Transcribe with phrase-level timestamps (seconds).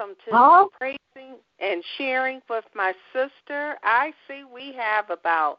[0.00, 0.70] Welcome to Oh.
[0.78, 3.78] praising and sharing with my sister.
[3.82, 5.58] I see we have about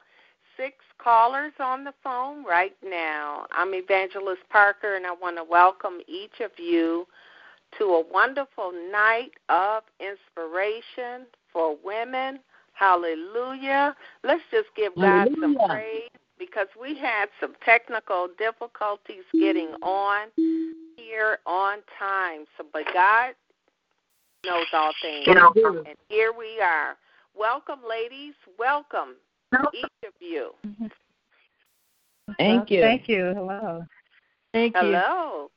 [0.57, 3.45] six callers on the phone right now.
[3.51, 7.07] I'm Evangelist Parker, and I want to welcome each of you
[7.77, 12.39] to a wonderful night of inspiration for women.
[12.73, 13.95] Hallelujah.
[14.23, 16.09] Let's just give God some praise
[16.39, 20.29] because we had some technical difficulties getting on
[20.95, 22.45] here on time.
[22.57, 23.35] So, but God
[24.45, 25.25] knows all things.
[25.27, 26.97] And here we are.
[27.37, 28.33] Welcome, ladies.
[28.57, 29.15] Welcome,
[29.73, 30.51] each of you.
[32.37, 32.81] Thank you.
[32.81, 33.33] Thank you.
[33.35, 33.85] Hello.
[34.53, 34.81] Thank you.
[34.81, 35.51] Hello.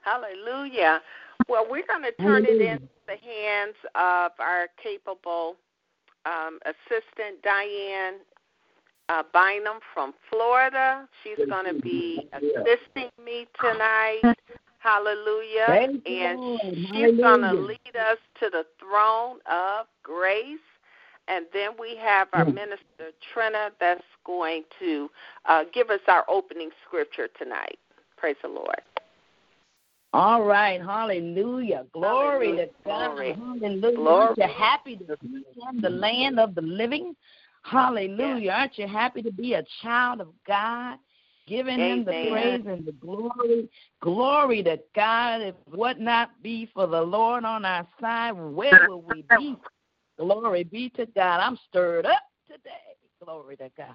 [0.00, 1.00] Hallelujah.
[1.48, 5.56] Well, we're going to turn it into the hands of our capable
[6.26, 8.20] um, assistant, Diane
[9.08, 11.08] uh, Bynum from Florida.
[11.22, 14.36] She's going to be assisting me tonight.
[14.82, 15.66] Hallelujah.
[15.68, 16.38] Thank and
[16.92, 20.58] she's going to lead us to the throne of grace.
[21.28, 22.54] And then we have our Mm.
[22.54, 25.10] minister, Trina, that's going to
[25.44, 27.78] uh, give us our opening scripture tonight.
[28.16, 28.82] Praise the Lord.
[30.12, 30.80] All right.
[30.80, 31.86] Hallelujah.
[31.92, 32.66] Glory Hallelujah.
[32.66, 33.10] to God.
[33.14, 33.32] Glory.
[33.32, 33.96] Hallelujah.
[33.96, 34.26] Glory.
[34.26, 37.14] Aren't you happy to be in the land of the living?
[37.62, 38.50] Hallelujah.
[38.50, 40.98] Aren't you happy to be a child of God?
[41.46, 43.68] Giving him the praise and the glory.
[44.00, 45.42] Glory to God.
[45.42, 49.56] If it would not be for the Lord on our side, where would we be?
[50.18, 51.40] Glory be to God.
[51.40, 52.70] I'm stirred up today.
[53.24, 53.94] Glory to God.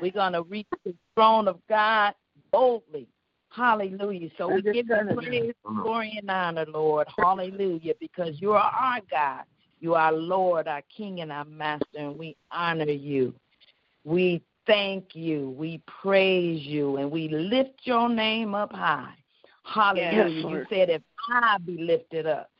[0.00, 2.14] We're going to reach the throne of God
[2.50, 3.08] boldly.
[3.50, 4.30] Hallelujah.
[4.38, 7.08] So we give you praise, glory, and honor, Lord.
[7.18, 7.94] Hallelujah.
[8.00, 9.44] Because you are our God.
[9.80, 13.34] You are Lord, our King, and our Master, and we honor you.
[14.04, 15.50] We thank you.
[15.50, 19.14] We praise you, and we lift your name up high.
[19.64, 20.28] Hallelujah.
[20.28, 22.50] Yes, you said, if I be lifted up,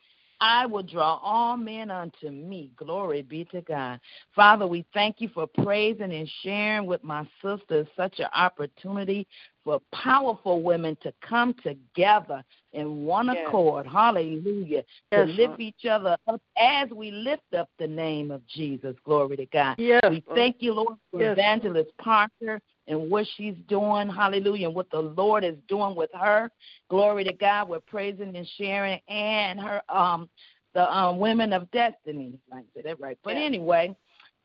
[0.41, 2.71] I will draw all men unto me.
[2.75, 3.99] Glory be to God.
[4.35, 9.27] Father, we thank you for praising and sharing with my sisters such an opportunity
[9.63, 12.43] for powerful women to come together
[12.73, 13.47] in one Yes.
[13.47, 13.85] accord.
[13.85, 14.83] Hallelujah.
[15.11, 15.61] Yes, to lift Lord.
[15.61, 18.95] each other up as we lift up the name of Jesus.
[19.05, 19.75] Glory to God.
[19.77, 20.01] Yes.
[20.09, 21.21] We thank you, Lord, for.
[21.21, 24.09] Evangelist Parker and what she's doing.
[24.09, 24.67] Hallelujah.
[24.67, 26.49] And what the Lord is doing with her.
[26.89, 27.69] Glory to God.
[27.69, 30.29] We're praising and sharing and her um
[30.73, 32.33] the um women of destiny.
[32.53, 33.17] I said that right.
[33.23, 33.45] But Yes.
[33.45, 33.95] anyway,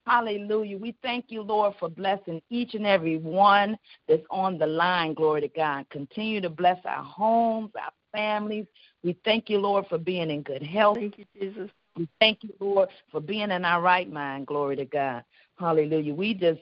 [0.07, 0.79] hallelujah.
[0.79, 3.79] We thank you, Lord, for blessing each and every one
[4.09, 5.15] that's on the line.
[5.15, 5.87] Glory to God.
[5.91, 8.67] Continue to bless our homes, our families.
[9.03, 10.97] We thank you, Lord, for being in good health.
[10.99, 11.71] Thank you, Jesus.
[11.97, 14.47] We thank you, Lord, for being in our right mind.
[14.47, 15.25] Glory to God.
[15.59, 16.13] Hallelujah.
[16.15, 16.61] We just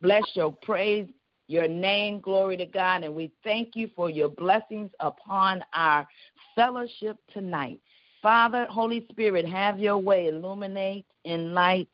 [0.00, 1.08] bless your praise,
[1.48, 2.20] your name.
[2.20, 3.04] Glory to God.
[3.04, 6.06] And we thank you for your blessings upon our
[6.54, 7.80] fellowship tonight.
[8.22, 10.28] Father, Holy Spirit, have your way.
[10.28, 11.88] Illuminate, enlight,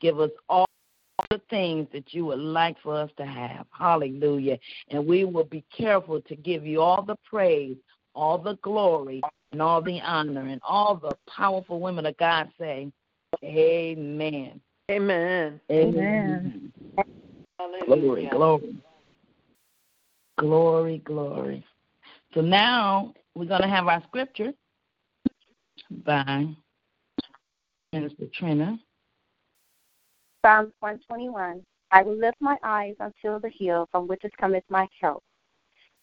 [0.00, 0.66] give us all
[1.30, 3.66] the things that you would like for us to have.
[3.70, 4.58] Hallelujah.
[4.88, 7.76] And we will be careful to give you all the praise,
[8.14, 12.90] all the glory, and all the honor, and all the powerful women of God say,
[13.44, 14.60] Amen.
[14.90, 15.60] Amen.
[15.70, 16.72] Amen.
[17.86, 18.76] Glory, glory.
[20.38, 21.66] Glory, glory.
[22.32, 24.52] So now we're going to have our scripture
[25.90, 26.46] by
[27.92, 28.78] Minister Trina.
[30.44, 31.62] Psalms 121.
[31.90, 35.22] I will lift my eyes until the hill from which is cometh my help.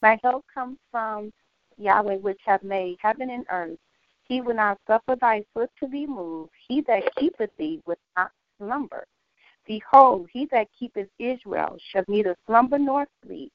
[0.04, 1.32] My help comes from
[1.78, 3.80] Yahweh, which hath made heaven and earth.
[4.26, 6.52] He will not suffer thy foot to be moved.
[6.68, 9.06] He that keepeth thee will not slumber.
[9.68, 13.52] Behold, he that keepeth Israel shall neither slumber nor sleep.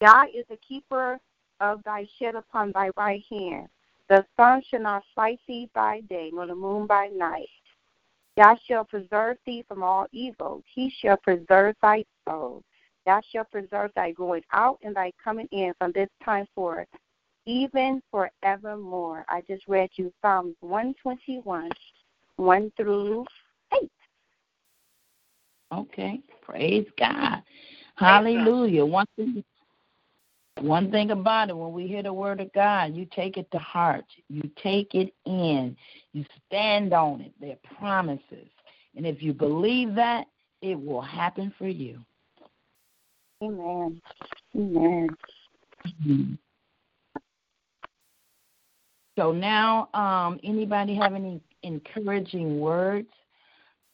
[0.00, 1.18] Yah is the keeper
[1.60, 3.68] of thy shed upon thy right hand.
[4.08, 7.48] The sun shall not smite thee by day, nor the moon by night.
[8.36, 10.62] Thou shall preserve thee from all evil.
[10.72, 12.62] He shall preserve thy soul.
[13.04, 16.86] Thou shalt preserve thy going out and thy coming in from this time forth,
[17.46, 19.24] even forevermore.
[19.28, 21.70] I just read you Psalms 121,
[22.36, 23.28] 1 through 8.
[25.72, 26.20] Okay.
[26.42, 27.42] Praise God.
[27.96, 28.84] Hallelujah.
[28.84, 29.44] One thing
[30.60, 33.58] one thing about it, when we hear the word of God, you take it to
[33.58, 34.04] heart.
[34.28, 35.76] You take it in.
[36.12, 37.32] You stand on it.
[37.40, 38.48] They're promises.
[38.96, 40.26] And if you believe that,
[40.60, 42.00] it will happen for you.
[43.42, 44.00] Amen.
[44.56, 45.08] Amen.
[49.16, 53.08] So now, um, anybody have any encouraging words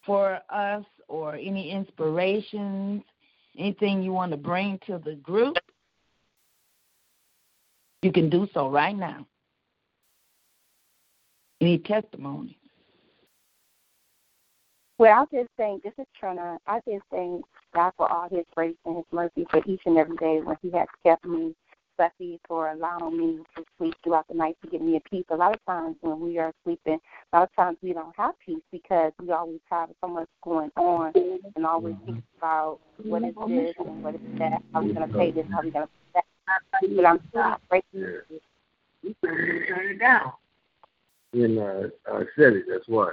[0.06, 3.02] for us or any inspirations,
[3.58, 5.56] anything you want to bring to the group?
[8.02, 9.26] You can do so right now.
[11.60, 12.56] Any testimonies?
[14.98, 16.58] Well, I just thank this is Trina.
[16.66, 17.44] I just thank
[17.74, 20.70] God for all His grace and His mercy for each and every day when He
[20.70, 21.54] has kept me,
[21.94, 25.24] especially for allowing me to sleep throughout the night to give me a peace.
[25.30, 26.98] A lot of times when we are sleeping,
[27.32, 30.70] a lot of times we don't have peace because we always have so much going
[30.76, 31.12] on
[31.56, 34.62] and always think about what is this and what is that.
[34.72, 35.46] How are we going to pay this?
[35.50, 36.94] How are we going to pay that?
[36.96, 38.00] But I'm so grateful.
[39.02, 40.32] You turn it down.
[41.32, 42.64] And uh, I said it.
[42.70, 43.10] That's why.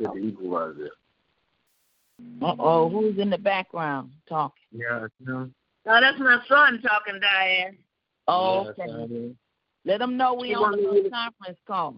[0.00, 0.90] Said the equalizer.
[2.42, 4.64] Uh oh, who's in the background talking?
[4.72, 5.48] Yeah, no.
[5.88, 7.78] No, that's my son talking, Diane.
[8.26, 8.82] Oh, okay.
[8.82, 9.30] I
[9.86, 11.96] Let them know we She on wanted me a conference call.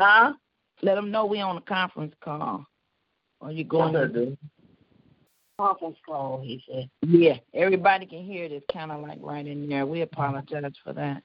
[0.00, 0.32] Huh?
[0.80, 2.64] Let them know we on a conference call.
[3.42, 3.92] Are you going?
[3.92, 4.38] What's that.
[5.58, 6.88] Conference call, he said.
[7.02, 8.52] Yeah, everybody can hear it.
[8.52, 9.84] It's kind of like right in there.
[9.84, 11.22] We apologize for that.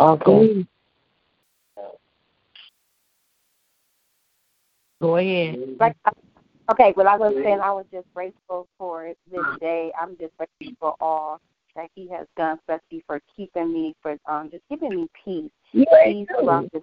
[0.00, 0.66] Okay.
[5.00, 5.78] Go ahead.
[6.70, 9.92] Okay, well, I was saying I was just grateful for this day.
[10.00, 11.40] I'm just grateful for all
[11.76, 16.26] that He has done, especially for keeping me, for um, just giving me peace, peace
[16.38, 16.82] throughout this,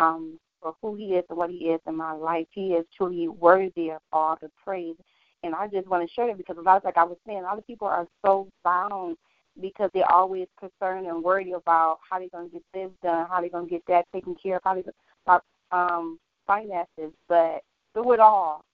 [0.00, 2.46] um, for who He is and what He is in my life.
[2.50, 4.96] He is truly worthy of all the praise.
[5.44, 7.38] And I just want to share it because a lot of, like I was saying,
[7.38, 9.16] a lot of people are so bound
[9.60, 13.40] because they're always concerned and worried about how they're going to get this done, how
[13.40, 14.82] they're going to get that taken care of, how they're
[15.26, 17.12] about um, finances.
[17.28, 17.62] But
[17.94, 18.64] through it all,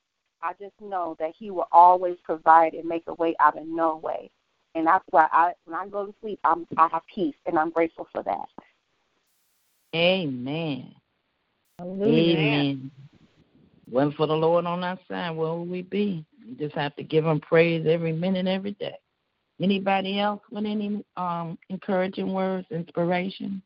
[0.43, 3.97] I just know that He will always provide and make a way out of no
[3.97, 4.31] way.
[4.75, 7.71] And that's why I, when I go to sleep, I'm, I have peace, and I'm
[7.71, 8.49] grateful for that.
[9.95, 10.95] Amen.
[11.81, 12.91] Amen.
[13.91, 16.25] Wasn't for the Lord on our side, where would we be?
[16.47, 18.97] We just have to give Him praise every minute, every day.
[19.61, 23.61] Anybody else with any um, encouraging words, inspiration?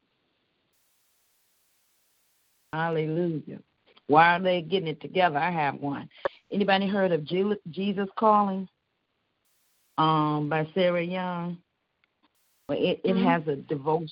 [2.72, 3.60] Hallelujah.
[4.06, 6.08] While they're getting it together, I have one.
[6.52, 8.68] Anybody heard of Jesus Calling
[9.98, 11.58] um, by Sarah Young?
[12.68, 14.08] Well, it, it has a devotion.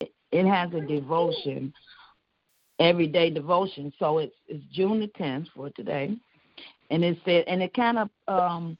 [0.00, 1.72] It, it has a devotion,
[2.78, 3.92] everyday devotion.
[3.98, 6.16] So it's it's June the tenth for today,
[6.90, 8.78] and it said, and it kind of um,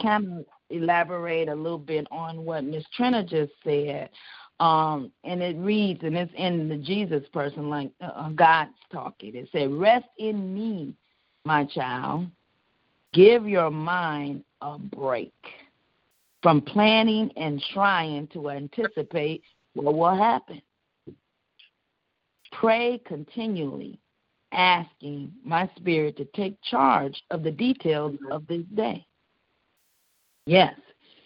[0.00, 4.10] kind of elaborate a little bit on what Miss Trina just said.
[4.60, 9.36] Um, and it reads, and it's in the Jesus person, like uh, God's talking.
[9.36, 10.94] It said, "Rest in me,
[11.44, 12.26] my child.
[13.12, 15.32] Give your mind a break
[16.42, 19.42] from planning and trying to anticipate
[19.74, 20.60] what will happen.
[22.52, 23.98] Pray continually,
[24.52, 29.06] asking my spirit to take charge of the details of this day.
[30.46, 30.74] Yes,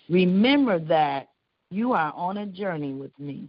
[0.09, 1.29] remember that
[1.73, 3.49] you are on a journey with me.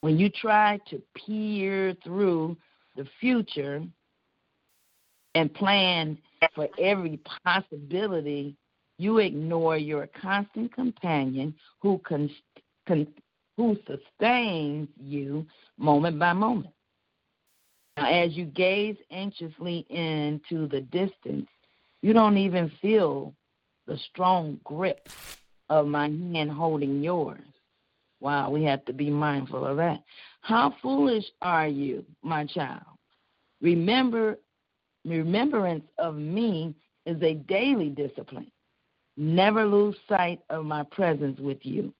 [0.00, 2.56] When you try to peer through
[2.96, 3.82] the future
[5.34, 6.18] and plan
[6.54, 8.56] for every possibility,
[8.98, 12.30] you ignore your constant companion who con-
[12.86, 13.06] con-
[13.56, 16.74] who sustains you moment by moment.
[17.96, 21.48] Now, as you gaze anxiously into the distance,
[22.02, 23.34] you don't even feel
[23.88, 25.08] the strong grip
[25.70, 27.40] of my hand holding yours.
[28.20, 30.02] Wow, we have to be mindful of that.
[30.40, 32.82] How foolish are you, my child?
[33.60, 34.38] Remember,
[35.04, 36.74] remembrance of me
[37.06, 38.50] is a daily discipline.
[39.16, 41.92] Never lose sight of my presence with you.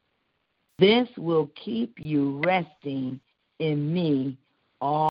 [0.78, 3.20] This will keep you resting
[3.58, 4.37] in me
[4.80, 5.10] all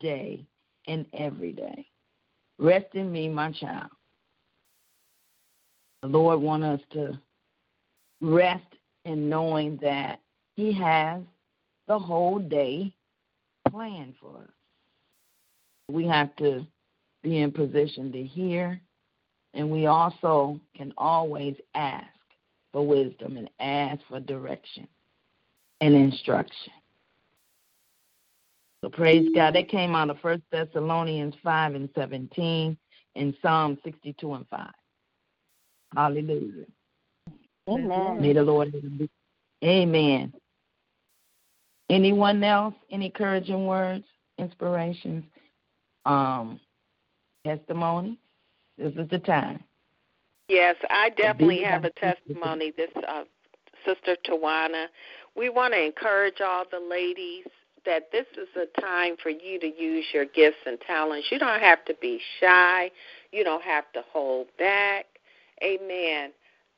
[0.00, 0.44] day
[0.86, 1.86] and every day.
[2.58, 3.90] Rest in me, my child.
[6.02, 7.18] The Lord wants us to
[8.20, 8.66] rest
[9.04, 10.20] in knowing that
[10.54, 11.22] He has
[11.88, 12.92] the whole day
[13.68, 14.50] planned for us.
[15.88, 16.66] We have to
[17.22, 18.80] be in position to hear,
[19.54, 22.06] and we also can always ask
[22.72, 24.88] for wisdom and ask for direction
[25.80, 26.72] and instruction.
[28.82, 29.54] So praise God.
[29.54, 32.76] That came out of First Thessalonians 5 and 17
[33.16, 34.70] and Psalm 62 and 5.
[35.94, 36.66] Hallelujah.
[37.68, 38.20] Amen.
[38.20, 38.74] May the Lord.
[39.64, 40.32] Amen.
[41.90, 42.74] Anyone else?
[42.90, 44.04] Any encouraging words,
[44.38, 45.24] inspirations,
[46.04, 46.60] um,
[47.44, 48.18] testimony?
[48.78, 49.62] This is the time.
[50.48, 52.72] Yes, I definitely have a testimony.
[52.76, 53.24] This uh,
[53.84, 54.86] Sister Tawana,
[55.36, 57.46] we want to encourage all the ladies
[57.84, 61.28] that this is a time for you to use your gifts and talents.
[61.30, 62.90] You don't have to be shy.
[63.32, 65.06] You don't have to hold back.
[65.62, 66.32] Amen.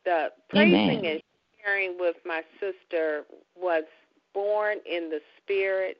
[0.08, 1.04] The praising Amen.
[1.04, 1.22] and
[1.62, 3.24] sharing with my sister
[3.60, 3.84] was
[4.32, 5.98] born in the spirit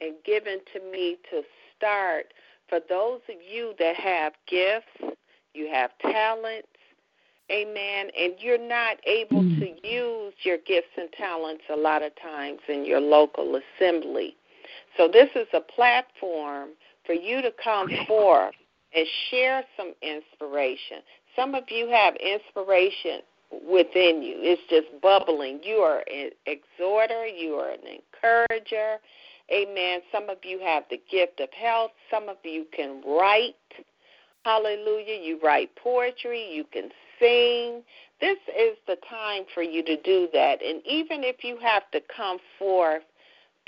[0.00, 1.42] and given to me to
[1.76, 2.32] start
[2.68, 5.14] for those of you that have gifts,
[5.52, 6.68] you have talents,
[7.50, 9.58] amen, and you're not able Mm.
[9.58, 14.36] to use your gifts and talents a lot of times in your local assembly.
[14.96, 16.70] So this is a platform
[17.04, 18.54] for you to come forth
[18.94, 21.02] and share some inspiration.
[21.36, 24.36] Some of you have inspiration within you.
[24.38, 25.60] It's just bubbling.
[25.62, 28.98] You are an exhorter, you are an encourager.
[29.52, 30.00] Amen.
[30.12, 31.90] Some of you have the gift of health.
[32.10, 33.54] Some of you can write.
[34.44, 35.20] Hallelujah.
[35.20, 37.82] You write poetry, you can sing.
[38.20, 40.62] This is the time for you to do that.
[40.62, 43.02] And even if you have to come forth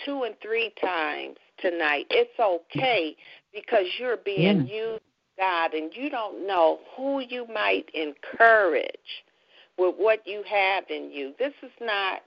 [0.05, 3.17] two and three times tonight, it's okay
[3.53, 5.03] because you're being used,
[5.37, 9.25] God, and you don't know who you might encourage
[9.83, 11.35] with what you have in you.
[11.39, 12.21] This is not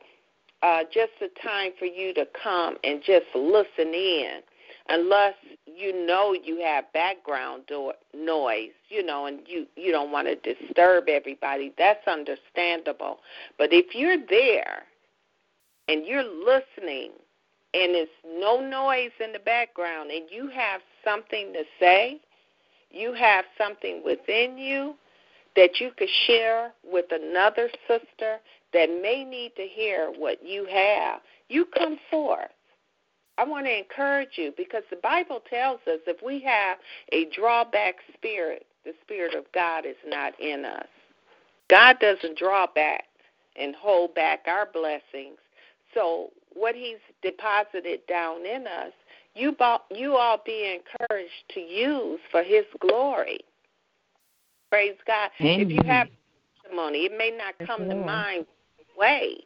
[0.61, 4.41] uh, just a time for you to come and just listen in,
[4.89, 10.27] unless you know you have background do- noise, you know, and you you don't want
[10.27, 11.73] to disturb everybody.
[11.77, 13.19] That's understandable.
[13.57, 14.83] But if you're there
[15.87, 17.11] and you're listening
[17.73, 22.19] and it's no noise in the background and you have something to say,
[22.89, 24.95] you have something within you
[25.55, 28.39] that you could share with another sister
[28.73, 32.49] that may need to hear what you have, you come forth.
[33.37, 36.77] I want to encourage you because the Bible tells us if we have
[37.11, 40.87] a drawback spirit, the Spirit of God is not in us.
[41.69, 43.05] God doesn't draw back
[43.59, 45.39] and hold back our blessings.
[45.93, 48.93] So, what He's deposited down in us,
[49.33, 49.55] you,
[49.91, 53.39] you all be encouraged to use for His glory.
[54.69, 55.29] Praise God.
[55.39, 55.61] Amen.
[55.61, 56.07] If you have
[56.63, 58.45] testimony, it may not come to mind
[58.97, 59.37] way.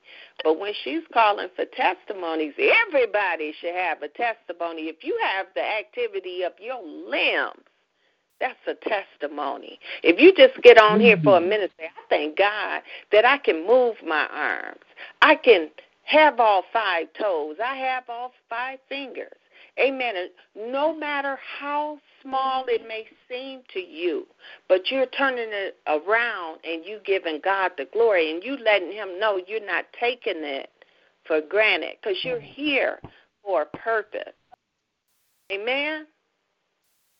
[0.43, 2.53] But when she's calling for testimonies,
[2.87, 4.83] everybody should have a testimony.
[4.83, 7.65] If you have the activity of your limbs,
[8.39, 9.79] that's a testimony.
[10.01, 11.49] If you just get on here for a mm-hmm.
[11.49, 14.79] minute say, I thank God that I can move my arms.
[15.21, 15.69] I can
[16.03, 17.57] have all five toes.
[17.63, 19.33] I have all five fingers.
[19.77, 20.15] Amen.
[20.15, 24.27] And no matter how small it may seem to you,
[24.67, 29.19] but you're turning it around and you giving God the glory and you letting Him
[29.19, 30.69] know you're not taking it
[31.25, 32.99] for granted because you're here
[33.43, 34.33] for a purpose.
[35.51, 36.05] Amen.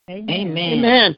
[0.10, 0.58] Amen.
[0.58, 1.18] Amen.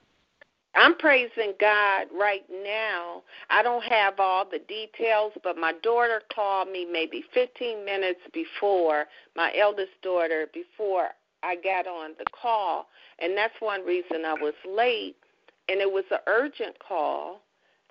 [0.74, 3.24] I'm praising God right now.
[3.50, 9.06] I don't have all the details, but my daughter called me maybe 15 minutes before,
[9.36, 11.10] my eldest daughter, before
[11.43, 12.88] I got on the call,
[13.19, 15.15] and that's one reason I was late.
[15.69, 17.41] And it was an urgent call.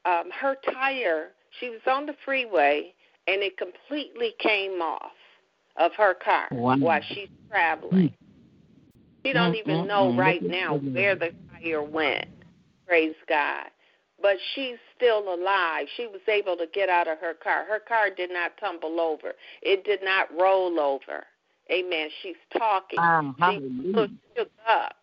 [0.05, 2.95] Um, her tire, she was on the freeway,
[3.27, 5.13] and it completely came off
[5.77, 6.77] of her car Wow.
[6.77, 8.09] while she's traveling.
[8.09, 8.15] Hmm.
[9.25, 10.19] She don't mm, even mm, know mm.
[10.19, 12.27] right now where the tire went.
[12.87, 13.67] Praise God.
[14.21, 15.87] But she's still alive.
[15.97, 17.65] She was able to get out of her car.
[17.65, 19.33] Her car did not tumble over.
[19.63, 21.25] It did not roll over.
[21.71, 22.09] Amen.
[22.23, 22.99] She's talking.
[22.99, 23.59] Wow, She
[23.93, 24.95] looked shook up.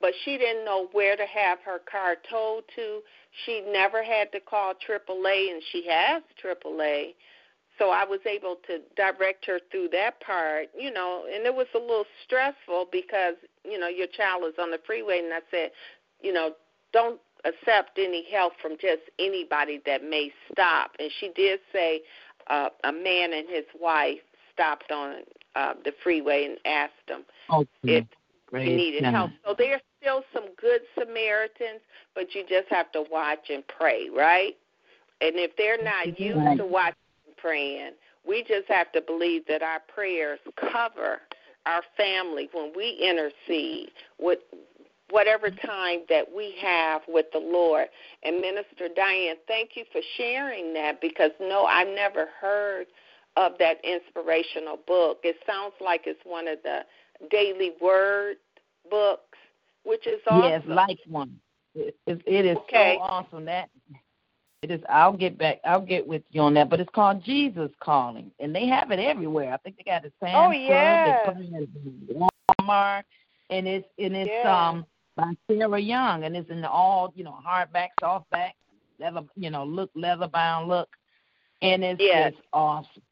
[0.00, 3.00] But she didn't know where to have her car towed to.
[3.44, 7.14] She never had to call AAA, and she has AAA.
[7.78, 11.66] So I was able to direct her through that part, you know, and it was
[11.74, 15.70] a little stressful because, you know, your child is on the freeway, and I said,
[16.20, 16.52] you know,
[16.92, 20.92] don't accept any help from just anybody that may stop.
[20.98, 22.02] And she did say
[22.48, 24.18] uh, a man and his wife
[24.52, 25.22] stopped on
[25.58, 27.66] uh, the freeway and asked them Okay.
[27.84, 28.04] if
[28.48, 29.14] Praise you needed God.
[29.14, 29.30] help.
[29.44, 31.80] So there's still some good Samaritans,
[32.14, 34.56] but you just have to watch and pray, right?
[35.20, 36.58] And if they're not used Right.
[36.58, 36.94] to watching
[37.26, 37.92] and praying,
[38.26, 40.38] we just have to believe that our prayers
[40.72, 41.20] cover
[41.66, 44.38] our family when we intercede with
[45.10, 47.88] whatever time that we have with the Lord.
[48.22, 52.86] And Minister Diane, thank you for sharing that because no, I've never heard
[53.38, 55.20] of that inspirational book.
[55.22, 56.80] It sounds like it's one of the
[57.30, 58.36] daily word
[58.90, 59.38] books,
[59.84, 60.50] which is awesome.
[60.50, 61.38] Yes, like one.
[61.74, 62.96] It, it, it is Okay.
[62.98, 63.70] so awesome that
[64.62, 64.80] it is.
[64.88, 65.60] I'll get back.
[65.64, 66.68] I'll get with you on that.
[66.68, 69.52] But it's called Jesus Calling, and they have it everywhere.
[69.54, 71.00] I think they got it at Sam's Oh, Club.
[71.04, 71.20] yes.
[71.24, 71.68] They put it
[72.10, 72.28] in
[72.60, 73.02] Walmart,
[73.50, 74.46] and it's and it's Yes.
[74.46, 74.84] um
[75.16, 78.52] by Sarah Young, and it's in all you know hardback, softback,
[78.98, 80.88] leather you know look leather bound look,
[81.62, 82.32] and it's Yes.
[82.32, 83.02] just awesome.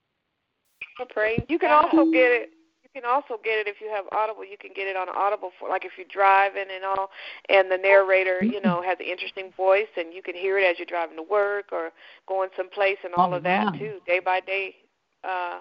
[1.05, 1.87] Praise You can God.
[1.87, 2.51] also get it.
[2.83, 4.45] You can also get it if you have Audible.
[4.45, 7.11] You can get it on Audible for like if you're driving and all,
[7.51, 10.79] and the narrator, you know, has an interesting voice, and you can hear it as
[10.79, 11.91] you're driving to work or
[12.27, 13.79] going someplace, and all Oh, of that wow.
[13.79, 14.77] too, day by day,
[15.25, 15.61] uh,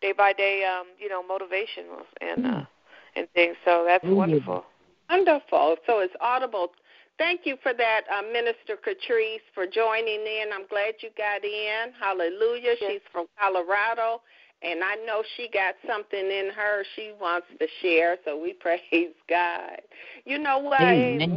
[0.00, 2.64] day by day, um, you know, motivationals and uh,
[3.16, 3.56] and things.
[3.64, 4.14] So that's Ooh.
[4.14, 4.64] wonderful.
[5.10, 5.76] Wonderful.
[5.86, 6.72] So it's audible.
[7.18, 10.52] Thank you for that, uh, Minister Catrice, for joining in.
[10.52, 11.92] I'm glad you got in.
[11.98, 12.74] Hallelujah.
[12.78, 14.20] She's from Colorado,
[14.66, 19.14] and I know she got something in her she wants to share, so we praise
[19.28, 19.80] God.
[20.24, 20.80] You know what?
[20.80, 21.36] Amen.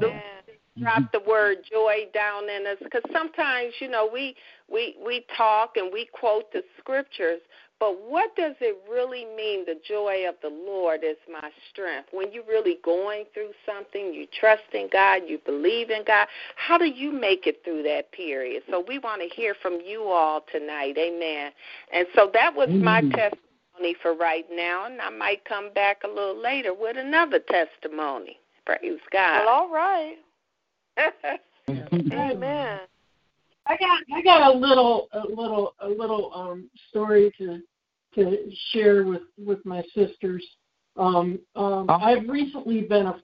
[0.80, 1.06] Drop mm-hmm.
[1.12, 4.36] the word joy down in us because sometimes, you know, we,
[4.72, 7.42] we, we talk and we quote the scriptures,
[7.80, 9.65] but what does it really mean?
[9.65, 12.10] The joy of the Lord is my strength.
[12.12, 16.78] When you're really going through something, you trust in God, you believe in God, how
[16.78, 18.63] do you make it through that period?
[18.70, 20.98] So we want to hear from you all tonight.
[20.98, 21.52] Amen.
[21.94, 23.12] And so that was my Mm.
[23.12, 28.38] testimony for right now, and I might come back a little later with another testimony.
[28.65, 29.46] Praise God.
[29.46, 30.18] Well, all right.
[32.12, 32.88] Amen.
[33.69, 37.62] I got I got a little a little a little um story to
[38.15, 40.43] to share with with my sisters.
[40.97, 41.99] Um um Oh.
[42.01, 43.21] I've recently been a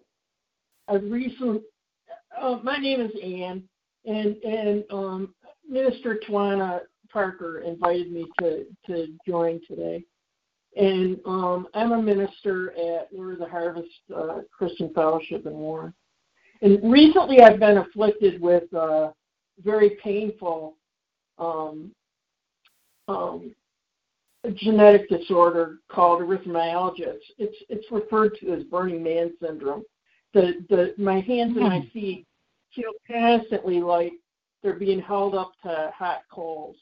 [0.88, 1.62] I've recently
[2.40, 3.64] uh, my name is Ann
[4.06, 5.34] and and um
[5.68, 6.82] Minister Twana
[7.12, 10.06] Parker invited me to to join today.
[10.78, 15.92] And um I'm a minister at Lord of the Harvest uh, Christian Fellowship in Warren.
[16.62, 19.10] And recently I've been afflicted with uh
[19.64, 20.76] very painful
[21.38, 21.92] um,
[23.08, 23.54] um,
[24.56, 27.16] genetic disorder called erythromelalgia.
[27.16, 29.84] It's, it's it's referred to as Burning Man syndrome.
[30.34, 32.26] The the my hands and my feet
[32.74, 34.14] feel constantly like
[34.62, 36.76] they're being held up to hot coals,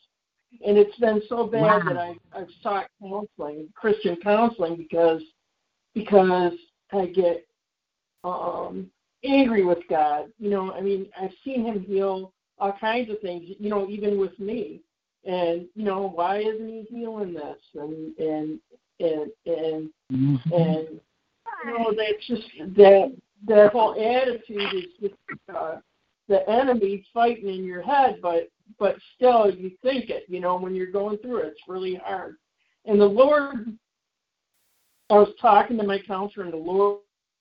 [0.66, 2.16] and it's been so bad that Wow.
[2.34, 5.22] I I've sought counseling, Christian counseling, because
[5.94, 6.54] because
[6.92, 7.46] I get
[8.24, 8.90] um
[9.24, 10.26] angry with God.
[10.38, 14.20] You know, I mean, I've seen him heal all kinds of things, you know, even
[14.20, 14.82] with me.
[15.26, 17.58] And, you know, why isn't he healing this?
[17.76, 18.60] And and
[19.00, 21.00] and and and
[21.66, 22.44] you know, that's just
[22.76, 23.16] that
[23.48, 25.16] that whole attitude is just
[25.54, 25.78] uh
[26.28, 30.76] the enemy fighting in your head, but but still you think it, you know, when
[30.76, 32.36] you're going through it, it's really hard.
[32.86, 33.78] And the Lord
[35.10, 37.00] I was talking to my counselor and the Lord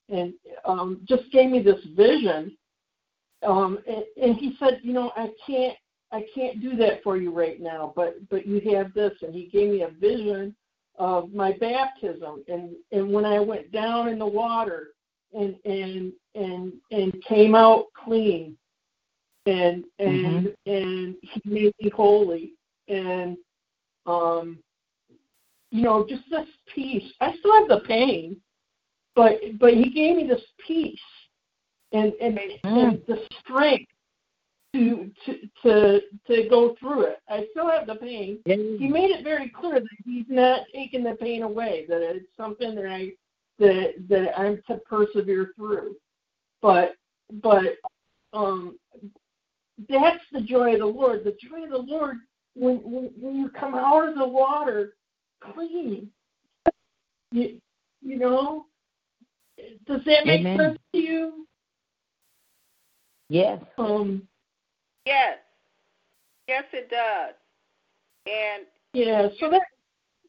[0.09, 0.33] and
[0.65, 2.55] um, just gave me this vision.
[3.45, 5.77] Um, and, and he said, you know, I can't,
[6.11, 9.13] I can't do that for you right now, but but you have this.
[9.21, 10.55] And he gave me a vision
[10.97, 14.89] of my baptism, and and when I went down in the water,
[15.33, 18.55] and and and and came out clean,
[19.47, 22.53] and and and he made me holy,
[22.87, 23.37] and
[24.05, 24.59] um,
[25.71, 27.11] you know, just this peace.
[27.19, 28.37] I still have the pain,
[29.15, 30.99] but but he gave me this peace
[31.93, 33.91] and and, and the strength
[34.73, 37.19] to to to to go through it.
[37.29, 38.39] I still have the pain.
[38.45, 41.85] He made it very clear that he's not taking the pain away.
[41.87, 43.11] That it's something that I
[43.59, 45.95] that that I'm to persevere through.
[46.61, 46.95] But
[47.41, 47.77] but
[48.33, 48.77] um
[49.89, 51.23] that's the joy of the Lord.
[51.23, 52.17] The joy of the Lord
[52.55, 54.95] when when, when you come out of the water
[55.53, 56.09] clean.
[57.31, 57.59] You
[58.01, 58.65] you know
[59.85, 60.59] does that make Amen.
[60.59, 61.47] sense to you?
[63.29, 63.61] Yes.
[63.77, 64.27] Um,
[65.05, 65.37] Yes.
[66.47, 67.35] Yes, it does.
[68.25, 69.61] And yeah, so that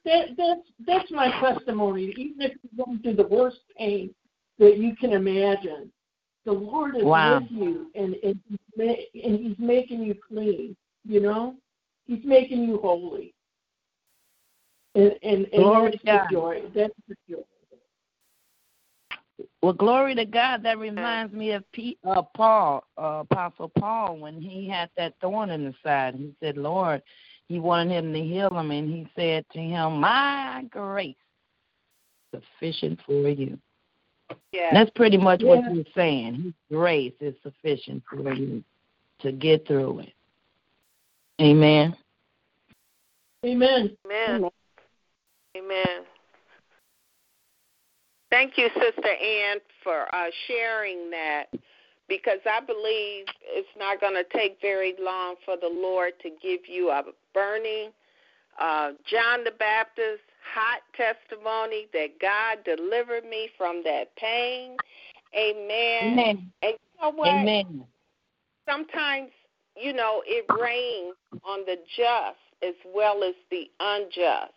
[0.05, 2.13] that that's that's my testimony.
[2.17, 4.13] Even if you're going through the worst pain
[4.59, 5.93] that you can imagine,
[6.45, 7.41] the Lord is Wow.
[7.41, 10.77] with you, and and he's, ma- and he's making you clean.
[11.05, 11.57] You know,
[12.07, 13.35] He's making you holy.
[14.95, 16.27] And and, and Glory that's to God.
[16.29, 16.63] the joy.
[16.75, 17.43] That's the joy.
[19.65, 20.63] Well, glory to God.
[20.63, 25.49] That reminds me of P, uh, Paul, uh, Apostle Paul, when he had that thorn
[25.49, 26.17] in the side.
[26.17, 27.01] He said, Lord,
[27.49, 31.17] he wanted him to heal him, and he said to him, My grace
[32.35, 33.59] is sufficient for you.
[34.53, 34.69] yeah.
[34.75, 35.73] That's pretty much what Yeah.
[35.73, 36.43] he's saying.
[36.43, 38.63] His grace is sufficient for you
[39.21, 40.13] to get through it.
[41.41, 41.97] Amen.
[43.47, 43.97] Amen.
[44.05, 44.51] Amen.
[45.57, 46.05] Amen.
[48.35, 51.45] Thank you, Sister Ann, for uh, sharing that
[52.09, 56.63] because I believe it's not going to take very long for the Lord to give
[56.67, 57.91] you a burning
[58.61, 64.77] uh, John the Baptist hot testimony that God delivered me from that pain.
[65.33, 66.19] Amen.
[66.19, 66.53] Amen.
[66.63, 67.29] And you know what?
[67.29, 67.85] Amen.
[68.69, 69.31] sometimes
[69.77, 74.55] you know it rains on the just as well as the unjust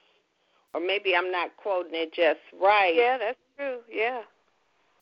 [0.74, 2.94] or maybe I'm not quoting it just right.
[2.96, 3.80] Yeah, that's true.
[3.91, 4.22] Yeah.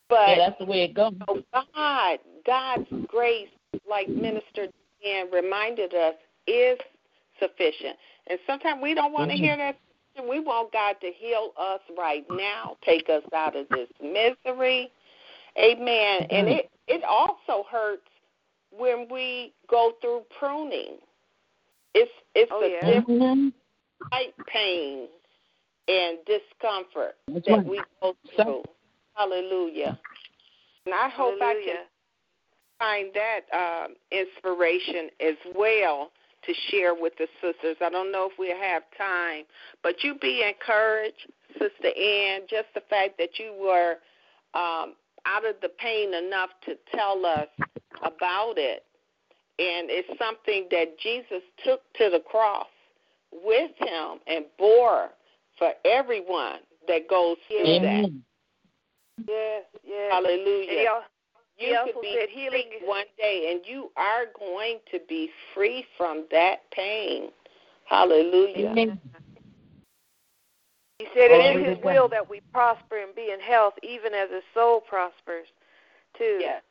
[0.09, 1.13] But yeah, that's the way it goes.
[1.53, 3.49] God, God's grace,
[3.89, 4.67] like Minister
[5.03, 6.15] Dan reminded us,
[6.47, 6.77] is
[7.39, 7.95] sufficient.
[8.27, 9.77] And sometimes we don't want to hear that.
[10.29, 14.89] We want God to heal us right now, take us out of this misery.
[15.57, 16.27] Amen.
[16.29, 16.57] And mm-hmm.
[16.57, 18.07] it it also hurts
[18.71, 20.97] when we go through pruning.
[21.93, 22.93] It's it's oh, a yeah.
[22.93, 24.07] different mm-hmm.
[24.11, 25.07] type pain
[25.87, 27.65] and discomfort That's that right.
[27.65, 28.63] we go through.
[29.13, 29.99] Hallelujah.
[30.85, 31.85] And I hope I can
[32.79, 36.11] find that um, inspiration as well
[36.45, 37.77] to share with the sisters.
[37.81, 39.45] I don't know if we have time,
[39.81, 43.95] but you be encouraged, Sister Ann, just the fact that you were
[44.53, 44.93] um,
[45.25, 47.47] out of the pain enough to tell us
[48.03, 48.83] about it.
[49.57, 52.67] And it's something that Jesus took to the cross
[53.31, 55.09] with him and bore
[55.57, 58.11] for everyone that goes through that.
[59.27, 60.11] Yes, yes.
[60.11, 60.69] Hallelujah.
[60.69, 61.03] And he, al-
[61.55, 64.99] he you also could be said healing sick one day and you are going to
[65.07, 67.29] be free from that pain.
[67.85, 68.71] Hallelujah.
[68.71, 68.99] Amen.
[70.99, 73.73] He said it Glory is to His will that we prosper and be in health,
[73.83, 75.47] even as His soul prospers,
[76.17, 76.37] too.
[76.39, 76.61] Yes.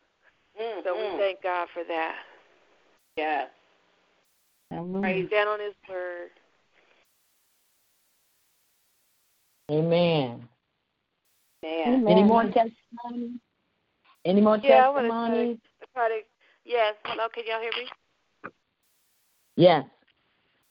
[0.61, 1.19] Mm, So we mm.
[1.19, 2.17] thank God for that.
[3.17, 3.49] Yes.
[4.71, 6.31] Praise down on His word.
[9.71, 10.47] Amen.
[11.65, 12.09] Amen.
[12.09, 13.41] Any more testimonies?
[14.25, 15.59] Any more Yeah, I want to
[15.95, 16.21] try to.
[16.65, 16.95] Yes.
[17.05, 17.89] Hello, can y'all hear me?
[19.57, 19.85] Yes.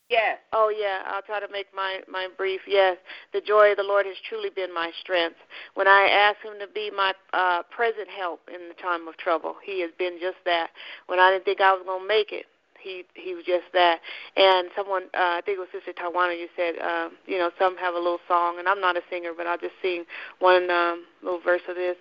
[0.09, 0.37] Yes.
[0.51, 2.61] Oh yeah, I'll try to make my my brief.
[2.67, 2.97] Yes,
[3.31, 5.37] the joy of the Lord has truly been my strength.
[5.73, 9.55] When I asked Him to be my uh, present help in the time of trouble,
[9.63, 10.69] He has been just that.
[11.07, 12.45] When I didn't think I was gonna make it,
[12.83, 14.01] He He was just that.
[14.35, 17.77] And someone, uh, I think it was Sister Tawana, you said, um, you know, some
[17.77, 20.03] have a little song, and I'm not a singer, but I'll just sing
[20.39, 21.95] one um, little verse of this.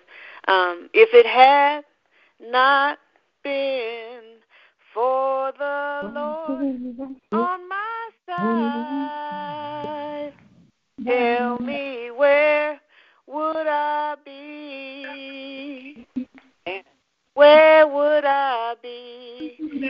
[0.47, 1.85] Um, if it had
[2.39, 2.99] not
[3.43, 4.21] been
[4.93, 6.77] for the Lord
[7.31, 10.33] on my side.
[11.05, 12.79] Tell me where
[13.27, 16.07] would I be?
[17.33, 18.12] Where would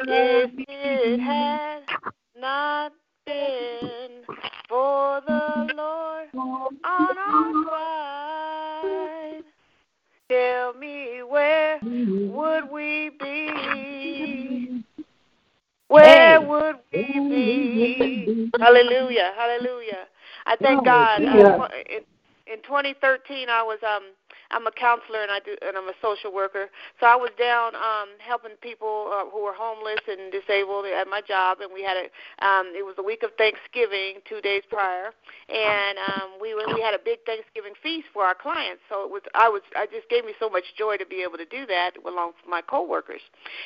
[0.07, 1.81] if it had
[2.39, 2.93] not
[3.25, 4.23] been
[4.69, 6.27] for the Lord
[6.83, 9.43] on our side?
[10.29, 14.83] Tell me where would we be?
[15.87, 18.51] Where would we be?
[18.59, 20.07] Hallelujah, hallelujah.
[20.45, 21.21] I thank God.
[21.23, 22.01] Uh, in,
[22.51, 24.03] in 2013, I was um
[24.53, 26.69] I'm a counselor and I do and I'm a social worker.
[26.99, 31.21] So I was down um helping people uh, who were homeless and disabled at my
[31.21, 32.05] job, and we had a
[32.45, 35.11] um it was the week of Thanksgiving, two days prior,
[35.49, 38.81] and um we were, we had a big Thanksgiving feast for our clients.
[38.89, 41.37] So it was I was I just gave me so much joy to be able
[41.37, 43.21] to do that along with my coworkers,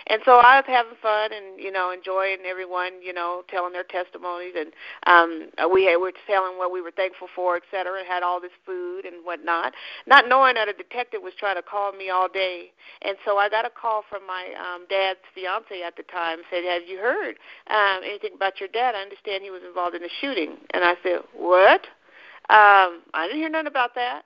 [0.08, 3.84] and so I was having fun and you know enjoying everyone you know telling their
[3.86, 4.72] testimonies and
[5.08, 8.24] um we had, we were telling what we were thankful for, et cetera, and had
[8.24, 9.74] all this food and whatnot,
[10.08, 12.72] not knowing that a detective was trying to call me all day.
[13.02, 16.64] And so I got a call from my um dad's fiance at the time said,
[16.64, 17.36] "Have you heard
[17.70, 18.96] um anything about your dad?
[18.96, 21.82] I understand he was involved in a shooting." And I said, "What?"
[22.50, 24.24] Um, I didn't hear nothing about that.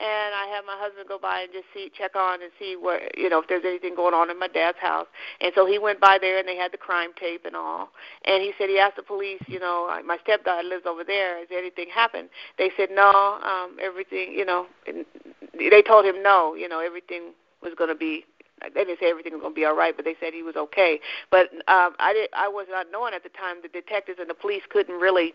[0.00, 3.16] And I had my husband go by and just see, check on and see what,
[3.16, 5.06] you know, if there's anything going on in my dad's house.
[5.40, 7.90] And so he went by there and they had the crime tape and all.
[8.24, 11.38] And he said he asked the police, you know, my stepdad lives over there.
[11.38, 12.28] Has anything happened?
[12.58, 14.66] They said no, um, everything, you know.
[15.58, 18.24] They told him no, you know, everything was going to be
[18.62, 20.56] they didn't say everything was going to be all right, but they said he was
[20.56, 21.00] okay.
[21.30, 22.30] But um, I did.
[22.34, 25.34] I was not knowing at the time the detectives and the police couldn't really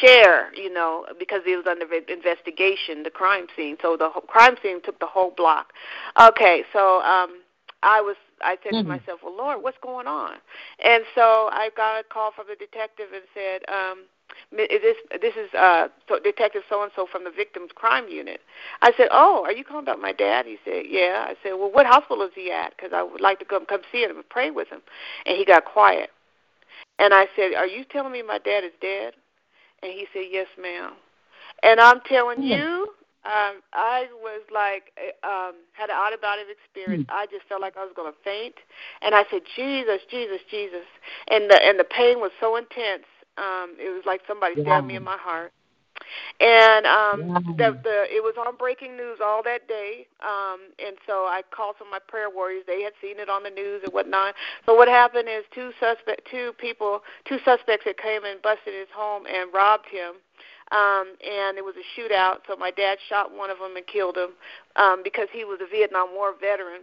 [0.00, 3.76] share, you know, because it was under investigation, the crime scene.
[3.82, 5.72] So the whole, crime scene took the whole block.
[6.20, 7.40] Okay, so um,
[7.82, 8.16] I was.
[8.40, 8.82] I said Mm-hmm.
[8.82, 10.36] to myself, "Well, Lord, what's going on?"
[10.82, 13.62] And so I got a call from the detective and said.
[13.68, 14.04] um
[14.56, 18.40] this this is uh so detective so and so from the victims crime unit.
[18.82, 20.46] I said oh are you calling about my dad?
[20.46, 21.26] He said yeah.
[21.28, 22.74] I said well what hospital is he at?
[22.76, 24.80] Because i would like to come come see him and pray with him.
[25.26, 26.10] And he got quiet.
[26.98, 29.14] And i said are you telling me my dad is dead?
[29.82, 30.92] And he said yes ma'am.
[31.62, 32.88] And i'm telling you
[33.24, 34.92] um i was like
[35.24, 37.06] um had an out of body experience.
[37.08, 38.54] I just felt like i was going to faint.
[39.02, 40.86] And i said jesus jesus jesus.
[41.28, 43.04] And the and the pain was so intense
[43.38, 45.52] um, it was like somebody stabbed me in my heart.
[46.40, 50.06] And um the the it was on breaking news all that day.
[50.20, 52.64] Um and so I called some of my prayer warriors.
[52.66, 54.34] They had seen it on the news and whatnot.
[54.66, 58.88] So what happened is two suspect two people two suspects that came and busted his
[58.92, 60.14] home and robbed him
[60.72, 62.38] um, and it was a shootout.
[62.48, 64.30] So my dad shot one of them and killed him
[64.76, 66.82] um, because he was a Vietnam War veteran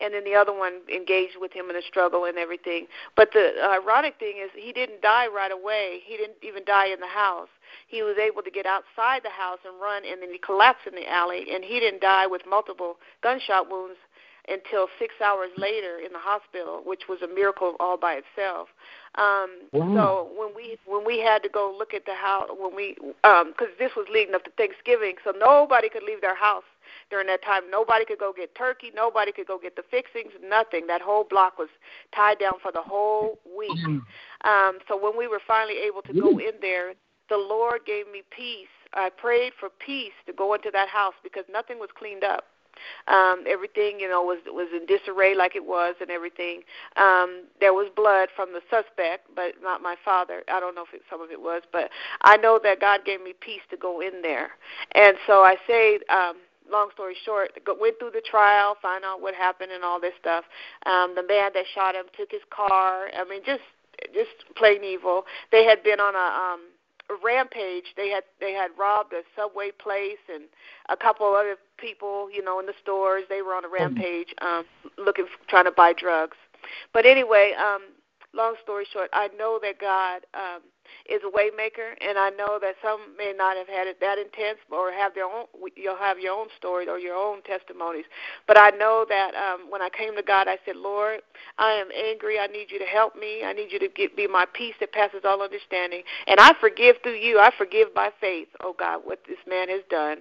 [0.00, 2.86] and then the other one engaged with him in a struggle and everything.
[3.16, 6.00] But the ironic thing is, he didn't die right away.
[6.04, 7.48] He didn't even die in the house.
[7.86, 10.94] He was able to get outside the house and run, and then he collapsed in
[10.94, 13.98] the alley, and he didn't die with multiple gunshot wounds
[14.48, 18.68] until six hours later in the hospital, which was a miracle all by itself.
[19.16, 19.94] Um, wow.
[19.94, 23.44] So when we when we had to go look at the house, when we because
[23.44, 26.64] um, this was leading up to Thanksgiving, so nobody could leave their house
[27.10, 27.62] during that time.
[27.70, 28.90] Nobody could go get turkey.
[28.94, 30.32] Nobody could go get the fixings.
[30.42, 30.86] Nothing.
[30.86, 31.68] That whole block was
[32.14, 33.78] tied down for the whole week.
[33.86, 34.00] Mm.
[34.44, 36.94] Um, so when we were finally able to go in there,
[37.28, 38.68] the Lord gave me peace.
[38.94, 42.44] I prayed for peace to go into that house because nothing was cleaned up.
[43.08, 46.62] Um, everything, you know, was was in disarray like it was, and everything.
[46.96, 50.42] Um, there was blood from the suspect, but not my father.
[50.48, 51.90] I don't know if it, some of it was, but
[52.22, 54.50] I know that God gave me peace to go in there,
[54.92, 55.98] and so I say.
[56.08, 56.36] Um,
[56.70, 57.50] long story short,
[57.80, 60.44] went through the trial, find out what happened and all this stuff.
[60.86, 63.08] Um, the man that shot him took his car.
[63.16, 63.62] I mean, just
[64.14, 65.24] just plain evil.
[65.50, 66.60] They had been on a um
[67.22, 67.94] rampage.
[67.96, 70.44] They had they had robbed a subway place and
[70.88, 73.24] a couple other people, you know, in the stores.
[73.28, 74.64] They were on a rampage, um,
[74.96, 76.36] looking trying to buy drugs.
[76.92, 77.82] But anyway, um,
[78.34, 80.62] long story short, I know that God um,
[81.08, 84.58] is a waymaker, and I know that some may not have had it that intense
[84.70, 85.46] or have their own.
[85.76, 88.04] You'll have your own story or your own testimonies,
[88.46, 91.20] but I know that um, when I came to God, I said, Lord,
[91.58, 92.38] I am angry.
[92.38, 93.44] I need you to help me.
[93.44, 96.96] I need you to get, be my peace that passes all understanding, and I forgive
[97.02, 97.38] through you.
[97.38, 100.18] I forgive by faith, oh God, what this man has done.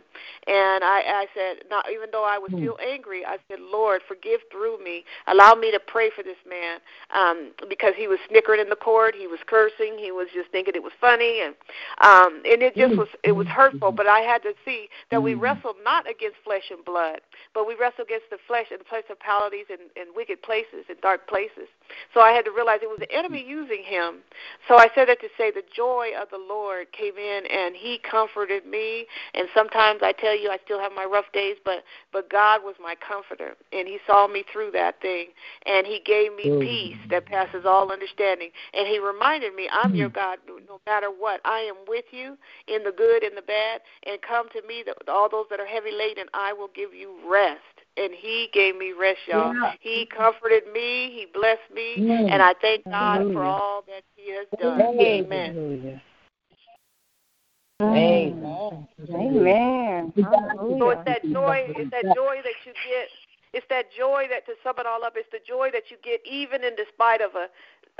[0.47, 2.59] And I, I said, not even though I was hmm.
[2.59, 5.03] still angry, I said, Lord, forgive through me.
[5.27, 6.79] Allow me to pray for this man
[7.13, 9.15] um, because he was snickering in the court.
[9.15, 9.97] He was cursing.
[9.97, 11.53] He was just thinking it was funny and
[12.01, 12.99] um and it just mm-hmm.
[13.05, 13.95] was it was hurtful mm-hmm.
[13.95, 15.41] but i had to see that we mm-hmm.
[15.41, 17.21] wrestled not against flesh and blood
[17.53, 21.69] but we wrestled against the flesh and principalities and, and wicked places and dark places
[22.13, 24.19] so i had to realize it was the enemy using him.
[24.67, 27.99] So i said that to say the joy of the lord came in and he
[28.09, 29.05] comforted me.
[29.33, 32.75] And sometimes i tell you i still have my rough days but but god was
[32.81, 35.27] my comforter and he saw me through that thing.
[35.65, 36.61] And he gave me mm.
[36.61, 38.49] peace that passes all understanding.
[38.73, 40.15] And he reminded me i'm your mm.
[40.15, 41.41] god no matter what.
[41.45, 45.29] I am with you in the good and the bad, and come to me, all
[45.29, 47.61] those that are heavy laden, I will give you rest.
[47.97, 49.53] And he gave me rest, y'all.
[49.53, 49.73] Yeah.
[49.79, 51.11] He comforted me.
[51.11, 52.27] He blessed me, yeah.
[52.31, 53.33] and I thank God Hallelujah.
[53.33, 54.81] for all that He has done.
[54.99, 56.01] Amen.
[57.81, 58.87] Amen.
[59.09, 60.13] Amen.
[60.15, 61.73] So it's that joy.
[61.75, 63.07] It's that joy that you get.
[63.53, 66.19] It's that joy that to sum it all up, it's the joy that you get
[66.25, 67.47] even in despite of a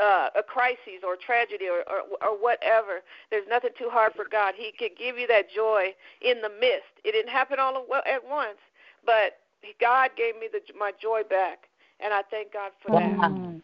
[0.02, 3.02] uh, a crisis or tragedy or, or or whatever.
[3.32, 4.54] There's nothing too hard for God.
[4.58, 6.94] He can give you that joy in the midst.
[7.04, 8.60] It didn't happen all at once,
[9.06, 9.40] but
[9.80, 13.62] God gave me the, my joy back, and I thank God for that.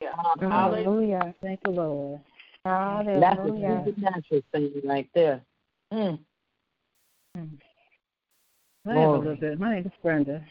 [0.00, 0.10] Yeah.
[0.40, 1.34] Hallelujah.
[1.42, 2.20] Thank you, Lord.
[2.64, 3.20] Hallelujah.
[3.20, 5.40] That's a supernatural thing right there.
[5.92, 6.18] Mm.
[7.36, 7.48] Mm.
[8.86, 9.58] I have a little bit.
[9.58, 10.44] My name is Brenda.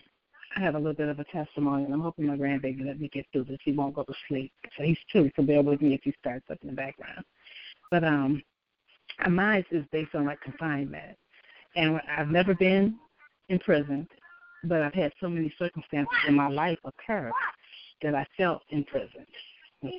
[0.55, 3.07] I have a little bit of a testimony, and I'm hoping my grandbaby let me
[3.07, 3.59] get through this.
[3.63, 4.51] He won't go to sleep.
[4.77, 7.23] So he's two, so bear with me if he starts up in the background.
[7.89, 8.43] But um,
[9.27, 11.17] mine is based on like confinement,
[11.75, 12.95] and I've never been
[13.49, 14.07] in prison,
[14.63, 17.31] but I've had so many circumstances in my life occur
[18.01, 19.25] that I felt in prison.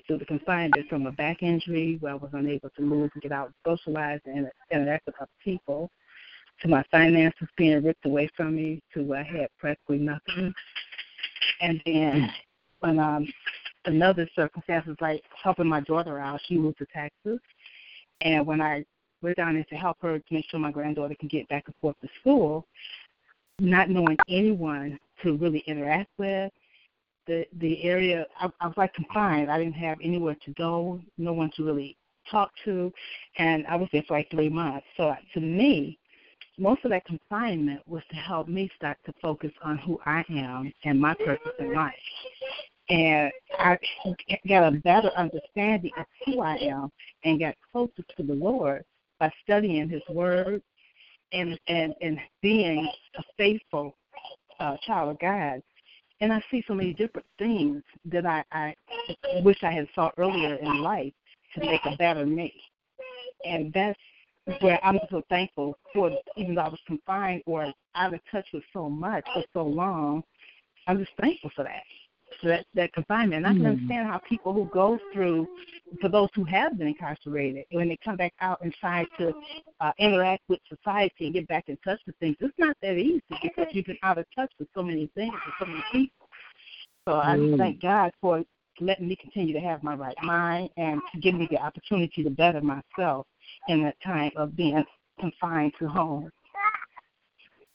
[0.07, 3.33] Through the confinement from a back injury where I was unable to move and get
[3.33, 5.91] out and socialize and interact with other people,
[6.62, 10.55] to my finances being ripped away from me to I had practically nothing.
[11.61, 12.31] And then
[12.81, 13.27] when um
[13.85, 17.41] another circumstance was like helping my daughter out, she moved to Texas.
[18.23, 18.85] And when I
[19.23, 21.75] went down there to help her to make sure my granddaughter can get back and
[21.81, 22.67] forth to school,
[23.61, 26.52] not knowing anyone to really interact with,
[27.26, 29.50] the the area I, I was like confined.
[29.50, 31.96] I didn't have anywhere to go, no one to really
[32.30, 32.92] talk to,
[33.38, 34.86] and I was there for like three months.
[34.96, 35.98] So uh, to me,
[36.59, 40.72] most of that confinement was to help me start to focus on who I am
[40.84, 41.94] and my purpose in life.
[42.90, 43.78] And I
[44.46, 46.90] got a better understanding of who I am
[47.24, 48.84] and got closer to the Lord
[49.18, 50.62] by studying His Word
[51.33, 53.97] and and and being a faithful
[54.61, 55.62] uh, child of God.
[56.20, 58.75] And I see so many different things that I, I
[59.43, 61.12] wish I had saw earlier in life
[61.55, 62.53] to make a better me.
[63.45, 63.99] And that's
[64.61, 68.62] where I'm so thankful for, even though I was confined or out of touch with
[68.72, 70.22] so much for so long,
[70.87, 71.83] I'm just thankful for that.
[72.43, 73.45] That, that confinement.
[73.45, 73.68] And I can Mm.
[73.70, 75.49] understand how people who go through,
[76.01, 79.32] for those who have been incarcerated, when they come back out and try to
[79.80, 83.22] uh, interact with society and get back in touch with things, it's not that easy
[83.43, 86.28] because you've been out of touch with so many things and so many people.
[87.07, 87.59] So I Mm.
[87.59, 88.45] thank God for
[88.80, 92.30] letting me continue to have my right mind and to give me the opportunity to
[92.30, 93.26] better myself
[93.68, 94.85] in that time of being
[95.20, 96.30] confined to home.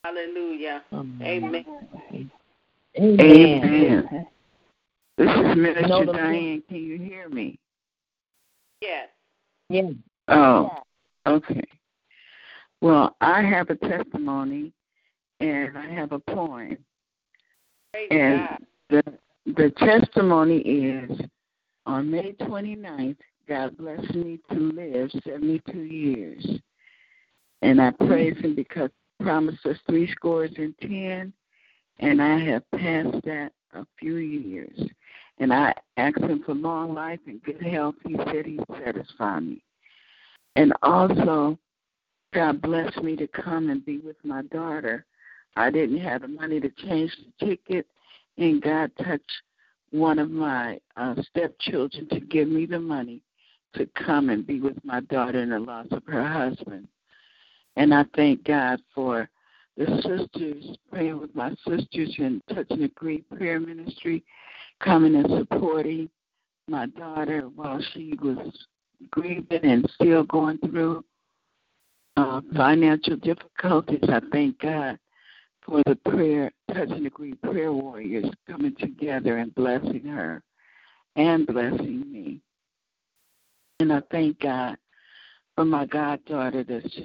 [0.03, 0.83] Hallelujah.
[0.93, 1.65] Amen.
[2.97, 4.27] Amen.
[5.19, 6.65] This is Minister No, Dianne.
[6.69, 7.59] Can you hear me?
[8.79, 9.09] Yes.
[9.67, 9.89] Yeah.
[10.29, 10.71] Oh,
[11.27, 11.65] okay.
[12.79, 14.71] Well, I have a testimony
[15.41, 16.77] and I have a poem.
[17.91, 19.03] Praise And God.
[19.45, 21.19] the the testimony is
[21.85, 26.47] on May 29th, God blessed me to live 72 years.
[27.61, 31.33] And I praise Him because He promised us three scores and ten,
[31.99, 34.79] and I have passed that a few years.
[35.39, 37.95] And I asked Him for long life and good health.
[38.05, 39.63] He said He'd satisfy me.
[40.55, 41.57] And also,
[42.33, 45.05] God blessed me to come and be with my daughter.
[45.55, 47.87] I didn't have the money to change the ticket,
[48.37, 49.31] and God touched
[49.91, 53.21] one of my uh, stepchildren to give me the money
[53.73, 56.87] to come and be with my daughter in the loss of her husband.
[57.75, 59.29] And I thank God for
[59.77, 64.23] the sisters, praying with my sisters and touching the great prayer ministry,
[64.83, 66.09] coming and supporting
[66.67, 68.65] my daughter while she was
[69.11, 71.03] grieving and still going through
[72.17, 74.03] uh, financial difficulties.
[74.03, 74.99] I thank God
[75.65, 80.41] for the prayer, touching the great prayer warriors coming together and blessing her
[81.15, 82.41] and blessing me.
[83.79, 84.77] And I thank God
[85.55, 86.97] for my goddaughter that's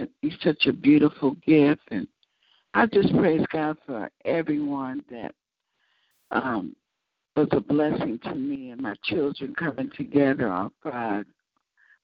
[0.42, 2.06] such a beautiful gift and
[2.72, 5.34] I just praise God for everyone that
[6.30, 6.74] um
[7.36, 11.24] was a blessing to me and my children coming together on five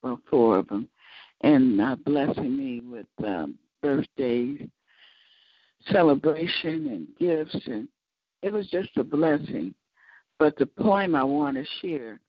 [0.02, 0.88] well four of them
[1.42, 4.60] and uh, blessing me with um birthdays
[5.90, 7.88] celebration and gifts and
[8.42, 9.74] it was just a blessing.
[10.38, 12.20] But the poem i want to share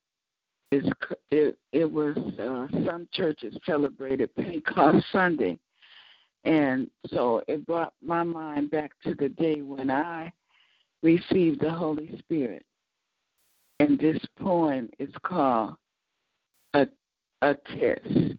[0.72, 0.84] is
[1.32, 5.58] it, it was uh, some churches celebrated pentecost sunday.
[6.44, 10.32] And so it brought my mind back to the day when i
[11.04, 12.66] received the holy spirit
[13.82, 15.76] and this poem is called
[16.76, 16.88] a,
[17.42, 18.32] a kiss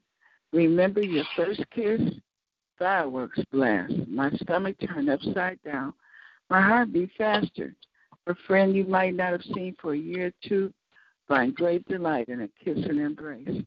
[0.53, 2.01] remember your first kiss
[2.79, 3.93] fireworks blast.
[4.09, 5.95] My stomach turned upside down.
[6.49, 7.75] My heart beat faster.
[8.29, 10.73] A friend you might not have seen for a year or two
[11.27, 13.63] find great delight in a kiss and embrace.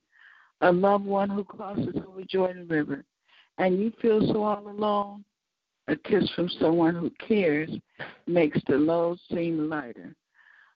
[0.62, 3.04] A loved one who crosses over Jordan River
[3.58, 5.26] and you feel so all alone.
[5.88, 7.70] A kiss from someone who cares
[8.28, 10.16] makes the load seem lighter.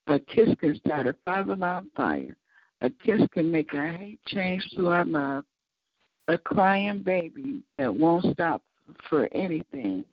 [0.09, 2.35] A kiss can start a five alarm fire.
[2.81, 5.45] A kiss can make our hate change to our love
[6.29, 8.61] a crying baby that won't stop
[9.09, 10.05] for anything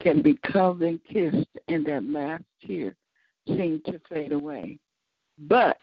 [0.00, 2.94] can be cuddled and kissed, and that last tear
[3.48, 4.78] seems to fade away.
[5.38, 5.78] But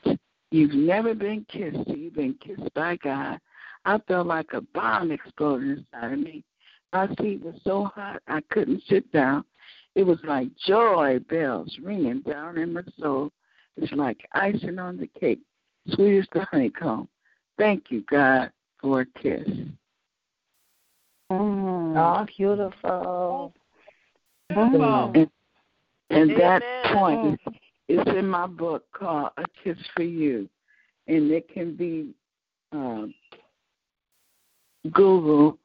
[0.51, 3.39] you've never been kissed, you've been kissed by God.
[3.85, 6.43] I felt like a bomb exploded inside of me.
[6.93, 9.43] My seat was so hot I couldn't sit down.
[9.95, 13.31] It was like joy bells ringing down in my soul.
[13.77, 15.41] It's like icing on the cake,
[15.89, 17.07] sweet as the honeycomb.
[17.57, 19.47] Thank you, God, for a kiss.
[21.31, 23.53] Mm, oh, beautiful.
[24.49, 25.29] And,
[26.09, 26.61] and that
[26.93, 27.39] point
[27.87, 30.47] is, is in my book called A Kiss for You.
[31.07, 32.13] And it can be
[32.71, 33.13] um,
[34.91, 35.57] Google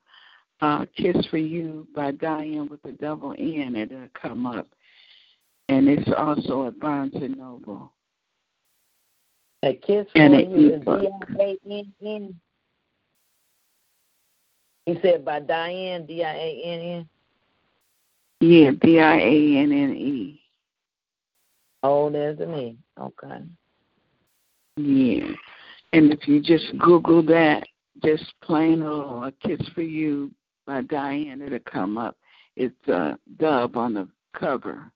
[0.61, 3.77] uh, Kiss for You by Dianne with a double N.
[3.77, 4.69] It'll come up.
[5.69, 7.93] And it's also at Barnes and Noble.
[9.63, 10.85] A kiss And for an you is.
[10.85, 12.41] D-I-A-N-N.
[14.87, 17.09] He said by Dianne, D-I-A-N-N.
[18.41, 20.41] Yeah, D I A N N E.
[21.83, 22.77] Oh, there's an E.
[22.99, 23.43] Okay.
[24.77, 25.33] Yeah.
[25.93, 27.67] And if you just Google that,
[28.05, 30.31] just plain old A Kiss for You
[30.67, 32.17] by Dianne, it'll come up.
[32.55, 34.93] It's a dub on the cover.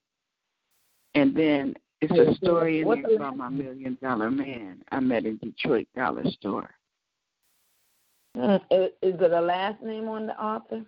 [1.15, 5.36] And then it's a story in there about my million dollar man I met in
[5.36, 6.68] Detroit Dollar Store.
[8.36, 10.84] Mm, Is is it a last name on the author?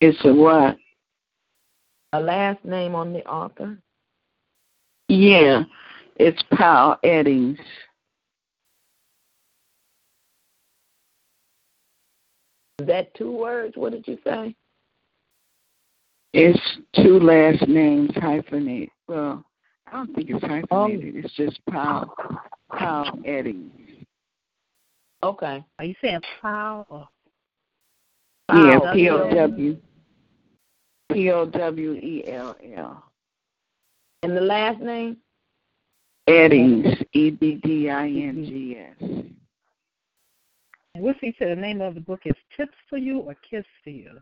[0.00, 0.76] It's a what?
[2.12, 3.78] A last name on the author?
[5.08, 5.62] Yeah.
[6.16, 7.58] It's Powell Eddings.
[12.80, 13.76] Is that two words?
[13.76, 14.56] What did you say?
[16.32, 16.60] It's
[16.96, 18.88] two last names hyphenated.
[19.10, 19.44] Well,
[19.88, 21.24] I don't think it's um, hyphenated.
[21.24, 22.14] It's just Powell,
[22.72, 24.06] Powell Eddings.
[25.24, 25.64] Okay.
[25.80, 27.08] Are you saying Powell or?
[28.54, 29.76] Yeah, P O W.
[31.10, 33.04] P O W E L L.
[34.22, 35.16] And the last name?
[36.28, 39.08] Eddings, E D D I N G S.
[40.94, 41.58] And what's he said?
[41.58, 44.20] The name of the book is Tips for You or Kiss for You?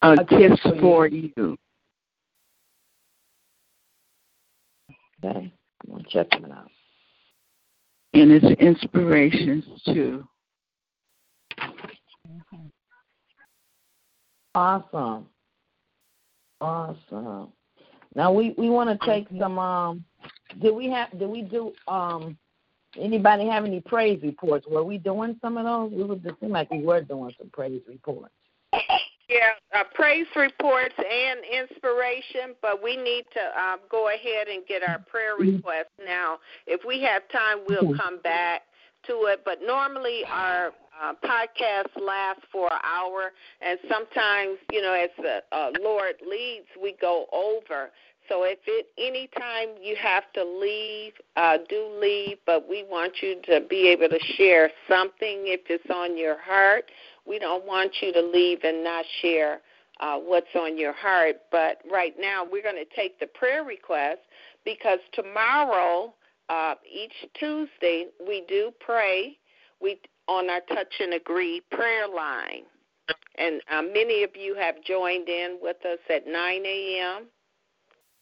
[0.00, 1.58] A A kiss Kiss for for you.
[5.24, 5.52] Okay.
[5.84, 6.70] I'm gonna check it out.
[8.14, 10.26] And it's inspirations too.
[14.54, 15.26] Awesome.
[16.60, 17.52] Awesome.
[18.14, 19.58] Now we we want to take some.
[19.58, 20.04] Um,
[20.60, 21.10] did we have?
[21.18, 21.72] Did we do?
[21.88, 22.36] Um,
[23.00, 24.66] anybody have any praise reports?
[24.68, 25.96] Were we doing some of those?
[25.96, 26.24] We would.
[26.26, 28.34] It seemed like we were doing some praise reports.
[29.32, 34.82] Yeah, uh, praise reports and inspiration, but we need to um, go ahead and get
[34.82, 36.38] our prayer requests now.
[36.66, 38.62] If we have time, we'll come back
[39.06, 39.40] to it.
[39.44, 40.72] But normally our
[41.02, 46.66] uh, podcast lasts for an hour, and sometimes, you know, as the uh, Lord leads,
[46.80, 47.90] we go over.
[48.28, 52.38] So if it any time you have to leave, uh, do leave.
[52.46, 56.84] But we want you to be able to share something if it's on your heart.
[57.26, 59.60] We don't want you to leave and not share
[60.00, 61.36] uh, what's on your heart.
[61.50, 64.20] But right now, we're going to take the prayer request
[64.64, 66.14] because tomorrow,
[66.48, 69.38] uh, each Tuesday, we do pray.
[69.80, 72.62] We on our touch and agree prayer line,
[73.36, 77.26] and uh, many of you have joined in with us at 9 a.m.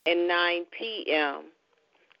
[0.05, 1.43] and 9 p.m.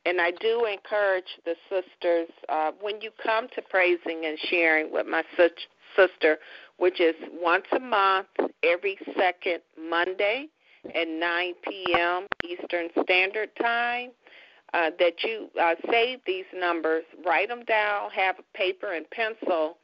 [0.05, 5.05] And I do encourage the sisters uh, when you come to praising and sharing with
[5.05, 5.23] my
[5.95, 6.37] sister,
[6.77, 8.27] which is once a month,
[8.63, 9.59] every second
[9.89, 10.47] Monday
[10.95, 12.25] at 9 p.m.
[12.43, 14.09] Eastern Standard Time,
[14.73, 19.77] uh, that you uh, save these numbers, write them down, have a paper and pencil,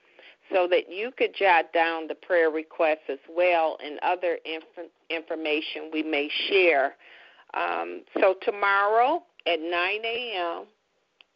[0.51, 5.89] so that you could jot down the prayer requests as well and other inf- information
[5.91, 6.95] we may share.
[7.53, 10.65] Um, so tomorrow at 9 a.m.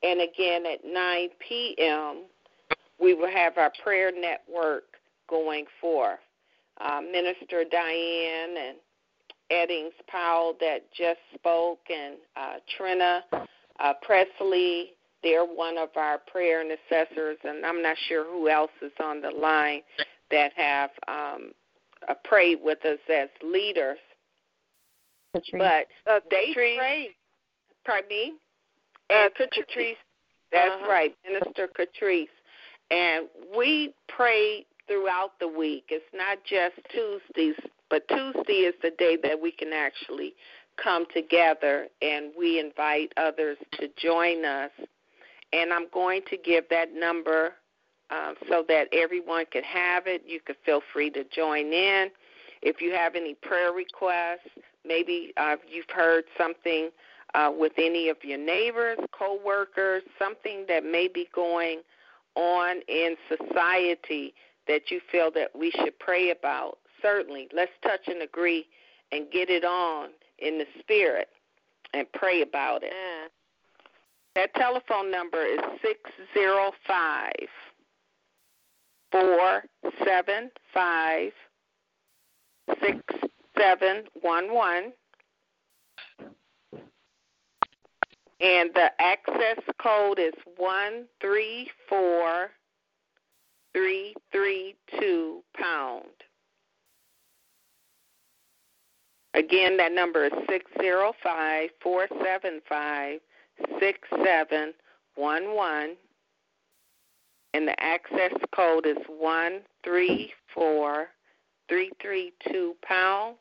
[0.03, 2.23] and again at 9 p.m.
[2.99, 4.83] we will have our prayer network
[5.32, 6.19] going forth.
[6.79, 8.77] Uh, Minister Dianne and
[9.51, 13.21] Eddings Powell that just spoke, and uh, Trina
[13.79, 14.91] uh, Presley.
[15.23, 19.29] They're one of our prayer intercessors, and I'm not sure who else is on the
[19.29, 19.82] line
[20.32, 21.51] that have um,
[22.09, 23.99] uh, prayed with us as leaders.
[25.53, 27.11] But uh, they prayed.
[27.86, 28.34] Pardon me?
[29.09, 29.95] Uh, Catrice.
[30.51, 30.89] That's Uh-huh.
[30.89, 32.27] right, Minister Catrice.
[32.89, 35.86] And we pray throughout the week.
[35.89, 37.55] It's not just Tuesdays,
[37.89, 40.34] but Tuesday is the day that we can actually
[40.82, 44.71] come together and we invite others to join us.
[45.53, 47.53] And I'm going to give that number
[48.09, 50.23] um, so that everyone can have it.
[50.25, 52.09] You can feel free to join in.
[52.61, 54.49] If you have any prayer requests,
[54.86, 56.89] maybe uh, you've heard something
[57.34, 61.82] uh, with any of your neighbors, coworkers, something that may be going
[62.36, 64.34] on in society
[64.68, 66.78] that you feel that we should pray about.
[67.01, 68.68] Certainly, let's touch and agree
[69.12, 70.09] and get it on
[70.39, 71.30] in the spirit
[71.93, 72.93] and pray about it.
[74.36, 75.99] That telephone number is six
[76.34, 77.32] zero five
[79.12, 79.64] four
[80.05, 81.32] seven five
[82.82, 82.99] six
[83.57, 84.93] seven one one.
[88.39, 92.51] And the access code is one three four
[93.74, 96.05] three three two pound.
[99.34, 103.19] Again, that number is six zero five four seven five
[103.80, 104.74] six seven
[105.15, 105.95] one one,
[107.53, 111.07] and the access code is one three four
[111.69, 113.36] three three two pound.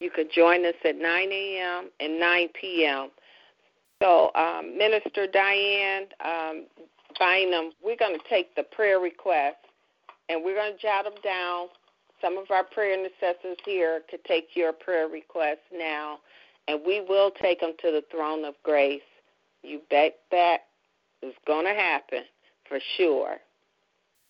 [0.00, 1.90] You could join us at 9 a.m.
[2.00, 3.08] and 9 p.m.
[4.02, 6.66] So, um, Minister Diane um,
[7.18, 9.66] Bynum, we're going to take the prayer requests
[10.28, 11.68] and we're going to jot them down.
[12.20, 16.18] Some of our prayer intercessors here could take your prayer requests now,
[16.66, 19.02] and we will take them to the throne of grace.
[19.62, 20.62] You bet that
[21.22, 22.22] is going to happen
[22.68, 23.36] for sure.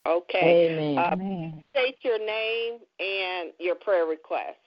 [0.06, 0.70] Okay.
[0.70, 0.98] Amen.
[0.98, 1.64] Uh, Amen.
[1.70, 4.58] state your name and your prayer request,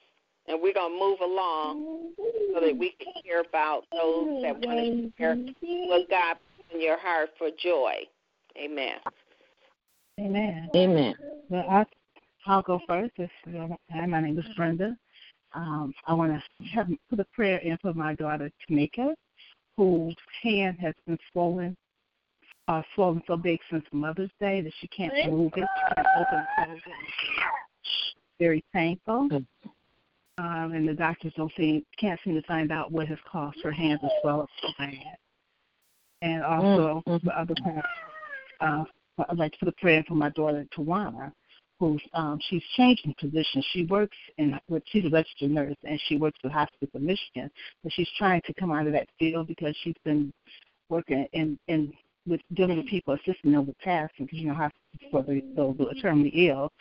[0.47, 4.79] and we're going to move along so that we can hear about those that want
[4.79, 5.35] to share
[5.87, 7.93] what God put in your heart for joy.
[8.57, 8.97] Amen.
[10.19, 10.69] Amen.
[10.75, 11.15] Amen.
[11.49, 11.85] Well, I'll,
[12.45, 13.13] I'll go first.
[13.17, 14.97] If you don't- Hi, my name is Brenda.
[15.53, 19.15] Um, I want to have put a prayer in for my daughter Tamika,
[19.77, 21.75] whose hand has been swollen,
[22.67, 26.45] uh, swollen so big since Mother's Day that she can't move it, she can't open
[26.75, 26.81] it.
[28.39, 29.29] Very painful.
[30.37, 33.71] Um, and the doctors don't seem can't seem to find out what has caused her
[33.71, 34.93] hand to swell up so bad.
[36.21, 37.85] And also the other part,
[38.61, 38.83] uh,
[39.35, 41.31] like to put a prayer for my daughter Tawana,
[41.79, 43.65] who's um, she's changing positions.
[43.71, 47.49] She works in she's a registered nurse and she works for Hospice of Michigan,
[47.83, 50.31] but she's trying to come out of that field because she's been
[50.89, 51.93] working in in
[52.27, 54.79] with dealing with people assisting them with passing because you know hospice
[55.11, 56.71] for the those who are terminally ill,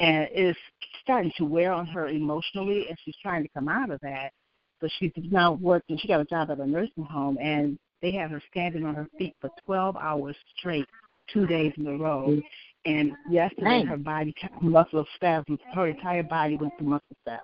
[0.00, 0.58] and it's
[1.02, 4.32] starting to wear on her emotionally, and she's trying to come out of that.
[4.80, 5.96] So she's now working.
[5.98, 9.06] She got a job at a nursing home, and they had her standing on her
[9.16, 10.86] feet for 12 hours straight,
[11.32, 12.36] two days in a row.
[12.84, 13.86] And yesterday, Dang.
[13.86, 17.42] her body, muscle spasms, her entire body went through muscle spasms,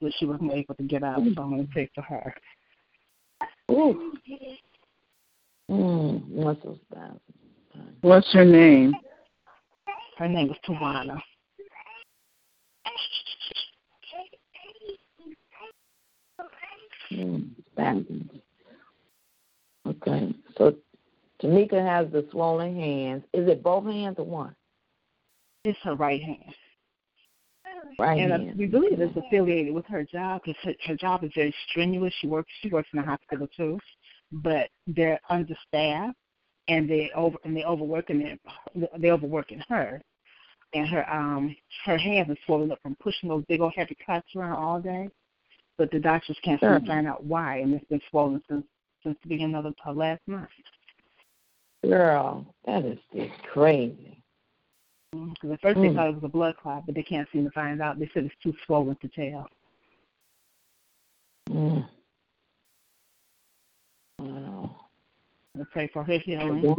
[0.00, 1.18] but she wasn't able to get out.
[1.18, 2.34] So I'm going to pray for her.
[3.70, 4.12] Ooh.
[5.70, 7.20] Mm, muscle spasm.
[8.00, 8.94] What's her name?
[10.16, 11.20] Her name is Tawana.
[17.12, 18.30] Mm, spasms.
[19.86, 20.34] Okay.
[20.56, 20.74] So
[21.42, 23.22] Tamika has the swollen hands.
[23.32, 24.54] Is it both hands or one?
[25.64, 26.54] It's her right hand.
[27.98, 28.58] Right and uh, hand.
[28.58, 32.12] we believe it's affiliated with her job because her, her job is very strenuous.
[32.20, 33.78] She works she works in a hospital too,
[34.32, 36.16] but they're understaffed
[36.68, 38.40] and they over and they overworking it.
[38.98, 40.02] They overworking her,
[40.74, 41.54] and her um
[41.84, 45.08] her hands are swollen up from pushing those big old heavy cuts around all day.
[45.78, 46.80] But the doctors can't Sure.
[46.86, 48.64] find out why, and it's been swollen since
[49.04, 50.48] since the beginning of the last month.
[51.84, 54.22] Girl, that is just crazy.
[55.12, 55.94] Because at first they Mm.
[55.94, 57.98] thought it was a blood clot, but they can't seem to find out.
[57.98, 59.48] They said it's too swollen to tell.
[61.50, 61.88] Mm.
[64.18, 64.88] Wow.
[65.56, 66.74] I pray for her healing,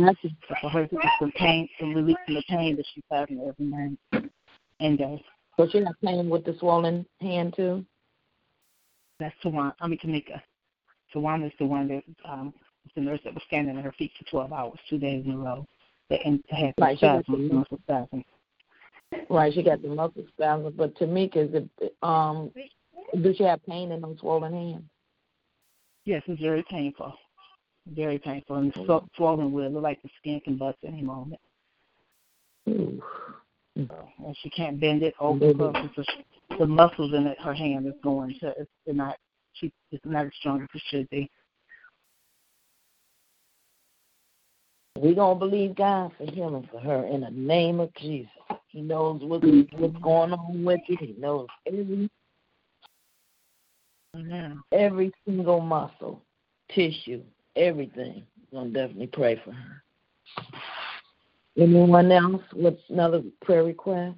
[0.60, 3.66] for her to get some pain, some relief from the pain that she's having every
[3.66, 4.32] night
[4.82, 5.24] and day.
[5.56, 7.86] So she not playing with the swollen hand too?
[9.20, 9.74] That's Tawana.
[9.80, 10.42] I mean Tamika.
[11.16, 12.54] Tawana is the one that um
[12.84, 15.32] was the nurse that was standing on her feet for 12 hours, two days in
[15.32, 15.66] a row.
[16.10, 18.26] That and had some Right, the- muscle spasms.
[19.30, 20.74] Right, she got the muscle spasms.
[20.78, 22.52] But Tamika, is it um
[23.22, 24.84] does she have pain in those swollen hands?
[26.06, 27.14] Yes, it's very painful.
[27.88, 28.58] Very painful.
[28.58, 31.42] And the so- swollen will look like the skin can bust any moment.
[32.70, 33.02] Ooh.
[33.76, 35.76] And she can't bend it over close.
[35.98, 39.18] It's the muscles in it, her hand is going to, it's they're not,
[39.56, 41.30] she, it's not as strong as she should be.
[44.98, 48.32] We gonna believe God for healing for her in the name of Jesus.
[48.68, 50.98] He knows what, what's going on with you.
[51.00, 52.10] He knows every
[54.16, 54.62] Amen.
[54.72, 56.22] every single muscle,
[56.72, 57.22] tissue,
[57.58, 58.24] everything.
[58.52, 59.84] We're gonna definitely pray for her.
[61.58, 64.18] Anyone else with another prayer request?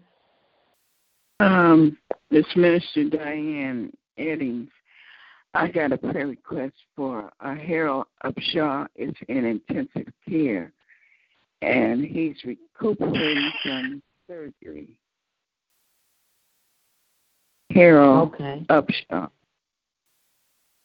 [1.39, 1.97] Um,
[2.29, 4.69] this Minister Dianne Eddings.
[5.57, 8.85] I got a prayer request for uh, Harold Upshaw.
[8.95, 10.71] is in intensive care,
[11.63, 14.89] and he's recuperating from surgery.
[17.71, 18.65] Harold Okay.
[18.69, 19.29] Upshaw.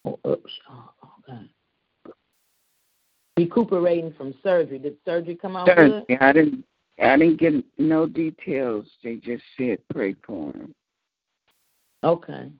[0.06, 0.18] Oh.
[0.24, 0.40] Oh,
[1.28, 1.42] okay.
[3.36, 4.78] Recuperating from surgery.
[4.78, 6.04] Did surgery come out Surgery.
[6.08, 6.18] good?
[6.22, 6.64] I didn't.
[7.02, 8.86] I didn't get no details.
[9.04, 10.74] They just said pray for him.
[12.04, 12.50] Okay.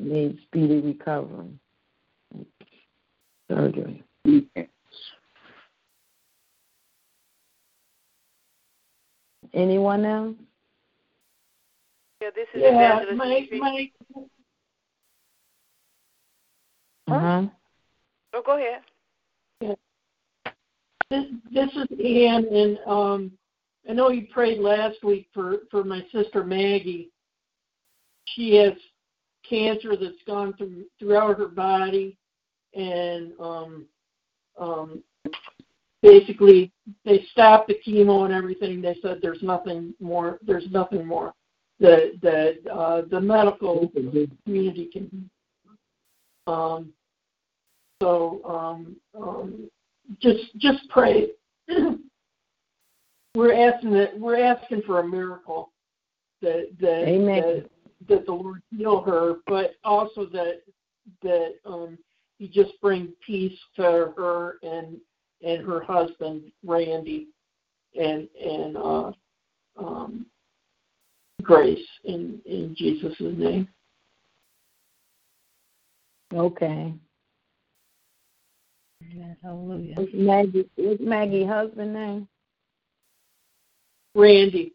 [0.00, 1.48] Needs speedy recovery.
[3.48, 4.02] Surgery.
[4.24, 4.66] Yes.
[9.54, 10.36] Anyone else?
[12.20, 13.58] Yeah, this is Yeah, Evangelist Mike, Fifi.
[13.60, 13.92] Mike,
[17.08, 17.42] Uh huh.
[18.34, 18.82] Oh, go ahead.
[21.10, 23.32] this, this is Ann, and um,
[23.88, 27.10] I know you prayed last week for for my sister Maggie.
[28.34, 28.72] She has
[29.48, 32.16] cancer that's gone through throughout her body,
[32.74, 33.86] and um,
[34.58, 35.02] um,
[36.02, 36.72] basically
[37.04, 38.80] they stopped the chemo and everything.
[38.80, 40.38] They said there's nothing more.
[40.42, 41.34] There's nothing more
[41.80, 43.90] that that uh, the medical
[44.44, 45.30] community can.
[46.46, 46.92] Um,
[48.00, 49.70] so um, um,
[50.20, 51.28] just just pray.
[53.34, 55.72] we're asking that we're asking for a miracle
[56.40, 57.42] that that Amen.
[57.42, 57.70] that,
[58.08, 60.62] that the Lord heal her, but also that
[61.22, 61.98] that um,
[62.38, 64.98] He just bring peace to her and
[65.42, 67.28] and her husband Randy,
[67.98, 69.12] and and uh,
[69.78, 70.26] um,
[71.42, 73.68] grace in in Jesus' name.
[76.34, 76.92] Okay.
[79.12, 79.36] Amen.
[79.42, 79.94] Hallelujah.
[79.96, 80.68] What's Maggie?
[80.76, 82.28] What's Maggie's husband name?
[84.14, 84.72] Randy.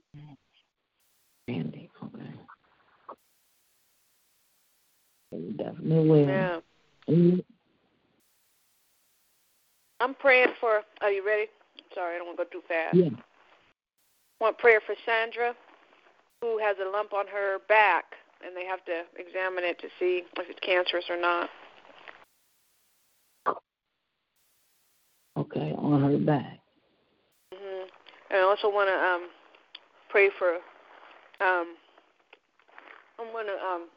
[1.48, 1.90] Randy.
[2.04, 2.24] Okay.
[5.32, 6.28] You definitely will.
[6.28, 6.60] Yeah.
[7.08, 7.44] Mhm.
[10.00, 10.84] I'm praying for.
[11.02, 11.48] Are you ready?
[11.94, 12.96] Sorry, I don't want to go too fast.
[12.96, 13.10] Yeah.
[14.40, 15.56] want prayer for Sandra,
[16.42, 18.06] who has a lump on her back,
[18.44, 21.50] and they have to examine it to see if it's cancerous or not.
[25.38, 26.60] Okay, on her back.
[27.54, 27.84] hmm
[28.32, 29.30] And I also want to um,
[30.10, 30.56] pray for.
[31.46, 31.76] Um,
[33.20, 33.88] I'm going to um,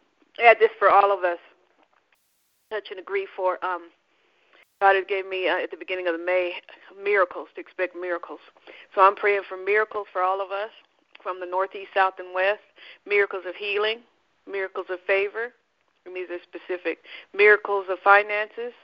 [0.43, 1.39] add this for all of us.
[2.71, 3.65] Touch and agree for.
[3.65, 3.91] Um,
[4.81, 6.53] God has gave me uh, at the beginning of the May
[7.03, 8.41] miracles to expect miracles.
[8.95, 10.71] So I'm praying for miracles for all of us
[11.23, 12.61] from the northeast, south, and west.
[13.07, 14.01] Miracles of healing,
[14.51, 15.53] miracles of favor.
[16.07, 16.99] And these are specific
[17.33, 18.75] miracles of finances,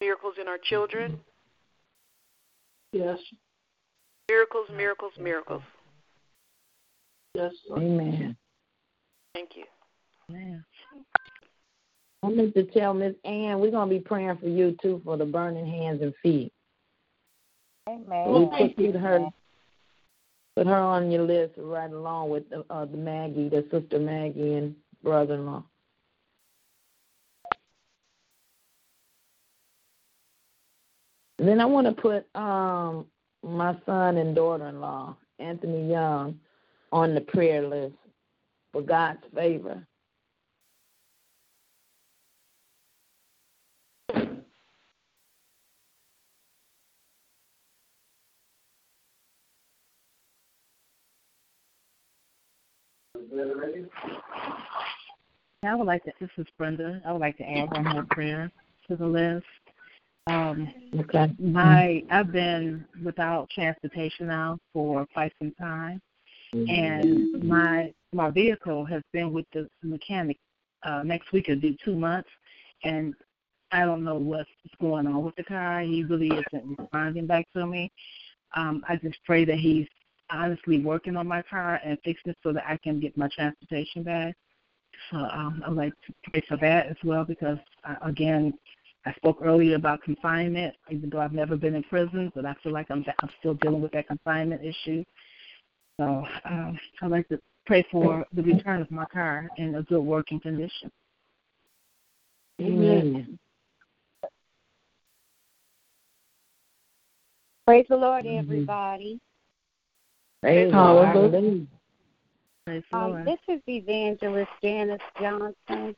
[0.00, 1.16] miracles in our children,
[2.92, 3.18] Yes.
[4.28, 5.62] miracles, miracles, miracles.
[7.34, 7.52] Yes.
[7.70, 8.36] Amen.
[9.34, 9.64] Thank you.
[10.30, 10.64] Amen.
[12.22, 15.26] I meant to tell Miss Ann we're gonna be praying for you too for the
[15.26, 16.52] burning hands and feet.
[17.88, 18.32] Amen.
[18.32, 19.28] We put, put her
[20.56, 24.54] put her on your list right along with the, uh, the Maggie, the sister Maggie
[24.54, 25.64] and brother-in-law.
[31.40, 33.06] And then I want to put um
[33.42, 36.38] my son and daughter-in-law, Anthony Young,
[36.90, 37.96] on the prayer list
[38.74, 39.86] for God's favor.
[55.62, 56.12] I would like to.
[56.20, 57.00] This is Brenda.
[57.06, 58.50] I would like to add one more prayer
[58.88, 59.46] to the list.
[60.26, 61.32] Um, Okay.
[61.38, 66.00] my I've been without transportation now for quite some time,
[66.52, 70.38] and my my vehicle has been with the mechanic.
[70.82, 72.28] Uh, next week it'll be two months,
[72.84, 73.14] and
[73.72, 74.48] I don't know what's
[74.80, 75.80] going on with the car.
[75.80, 77.90] He really isn't responding back to me.
[78.54, 79.88] Um, I just pray that he's
[80.30, 84.02] honestly working on my car and fixing it so that I can get my transportation
[84.02, 84.34] back.
[85.10, 88.54] So um, I'd like to pray for that as well because, uh, again,
[89.06, 92.72] I spoke earlier about confinement, even though I've never been in prison, but I feel
[92.72, 95.04] like I'm, I'm still dealing with that confinement issue.
[95.98, 100.02] So um, I'd like to pray for the return of my car in a good
[100.02, 100.90] working condition.
[102.60, 103.38] Amen.
[107.66, 108.38] Praise the Lord, Mhm.
[108.38, 109.20] everybody.
[110.42, 111.30] Praise Hallelujah.
[111.30, 111.68] God.
[112.66, 113.26] Praise the Um, Lord.
[113.26, 115.96] this is Evangelist Janice Johnson.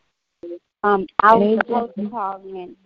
[0.83, 2.77] Um, I was supposed to call in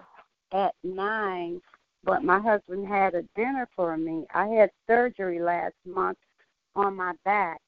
[0.53, 1.61] at nine,
[2.05, 4.27] but my husband had a dinner for me.
[4.35, 6.19] I had surgery last month
[6.75, 7.61] on my back,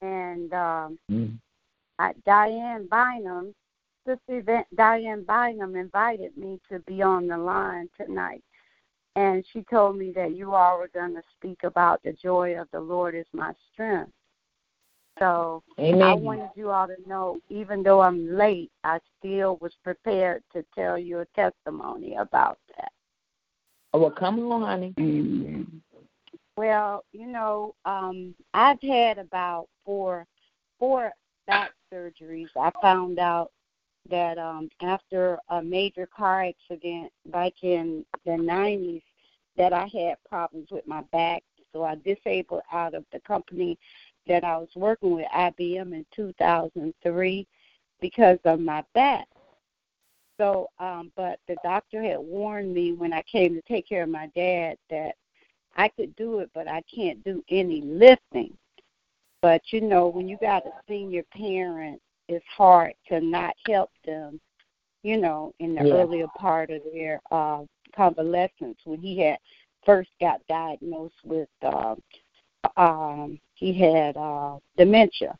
[0.00, 1.38] and um, Mm.
[1.98, 3.54] I, Diane Bynum,
[4.04, 8.44] this event, Diane Bynum invited me to be on the line tonight,
[9.14, 12.68] and she told me that you all were going to speak about the joy of
[12.72, 14.12] the Lord is my strength.
[15.18, 20.42] So I wanted you all to know, even though I'm late, I still was prepared
[20.52, 22.92] to tell you a testimony about that.
[23.94, 24.94] Oh, well, come on, honey.
[24.98, 25.80] Amen.
[26.56, 30.26] Well, you know, um, I've had about four
[30.78, 31.12] four
[31.46, 32.48] back surgeries.
[32.58, 33.50] I found out
[34.08, 39.02] that um after a major car accident back in the nineties
[39.56, 41.42] that I had problems with my back.
[41.72, 43.78] So I disabled out of the company
[44.26, 47.46] that I was working with, IBM in two thousand three,
[48.00, 49.26] because of my back.
[50.38, 54.08] So, um, but the doctor had warned me when I came to take care of
[54.10, 55.16] my dad that
[55.76, 58.56] I could do it, but I can't do any lifting.
[59.42, 64.40] But you know, when you got a senior parent, it's hard to not help them.
[65.02, 65.94] You know, in the Yeah.
[65.94, 67.64] earlier part of their uh,
[67.94, 69.38] convalescence, when he had
[69.84, 71.94] first got diagnosed with, uh,
[72.76, 75.38] um, he had uh, dementia.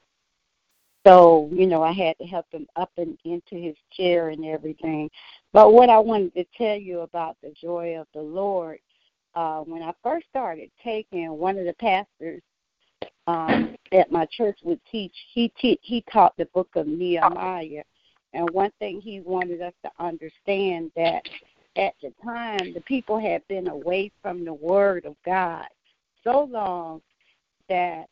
[1.04, 5.08] So, you know, I had to help him up and into his chair and everything.
[5.52, 8.78] But what I wanted to tell you about the joy of the Lord,
[9.36, 12.42] uh, when I first started taking, one of the pastors
[13.26, 15.12] um, at my church would teach.
[15.32, 17.84] He te- he taught the book of Nehemiah,
[18.32, 21.22] and one thing he wanted us to understand that
[21.76, 25.66] at the time the people had been away from the Word of God
[26.24, 27.02] so long
[27.68, 28.06] that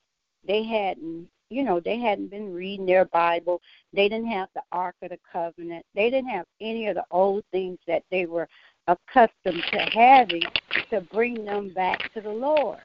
[0.47, 3.61] they hadn't you know, they hadn't been reading their Bible.
[3.93, 5.85] They didn't have the Ark of the Covenant.
[5.95, 8.49] They didn't have any of the old things that they were
[8.87, 10.43] accustomed to having
[10.91, 12.81] to bring them back to the Lord.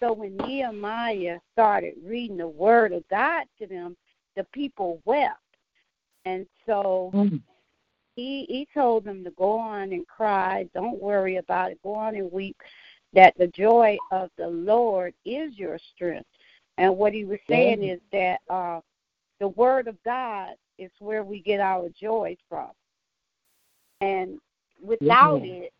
[0.00, 3.96] So when Nehemiah started reading the Word of God to them,
[4.36, 5.40] the people wept.
[6.24, 7.40] And so mm.
[8.14, 10.68] he he told them to go on and cry.
[10.74, 11.82] Don't worry about it.
[11.82, 12.56] Go on and weep.
[13.14, 16.28] That the joy of the Lord is your strength.
[16.76, 18.80] And what he was saying is that uh,
[19.40, 22.70] the Word of God is where we get our joy from.
[24.00, 24.38] And
[24.82, 25.64] without mm-hmm.
[25.64, 25.72] it,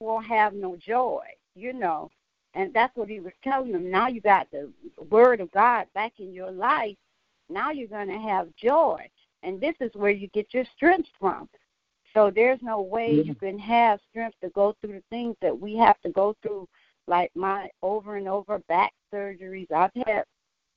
[0.00, 1.24] we'll have no joy,
[1.54, 2.10] you know.
[2.54, 3.90] And that's what he was telling them.
[3.90, 4.70] Now you got the
[5.10, 6.96] Word of God back in your life.
[7.50, 9.08] Now you're going to have joy.
[9.42, 11.48] And this is where you get your strength from.
[12.14, 13.22] So there's no way yeah.
[13.24, 16.68] you can have strength to go through the things that we have to go through
[17.06, 19.70] like my over and over back surgeries.
[19.72, 20.24] I've had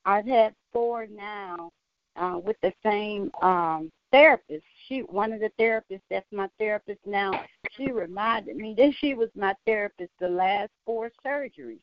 [0.04, 1.70] I've had four now
[2.16, 4.64] uh, with the same um, therapist.
[4.88, 7.44] She one of the therapists that's my therapist now.
[7.72, 11.80] She reminded me that she was my therapist the last four surgeries.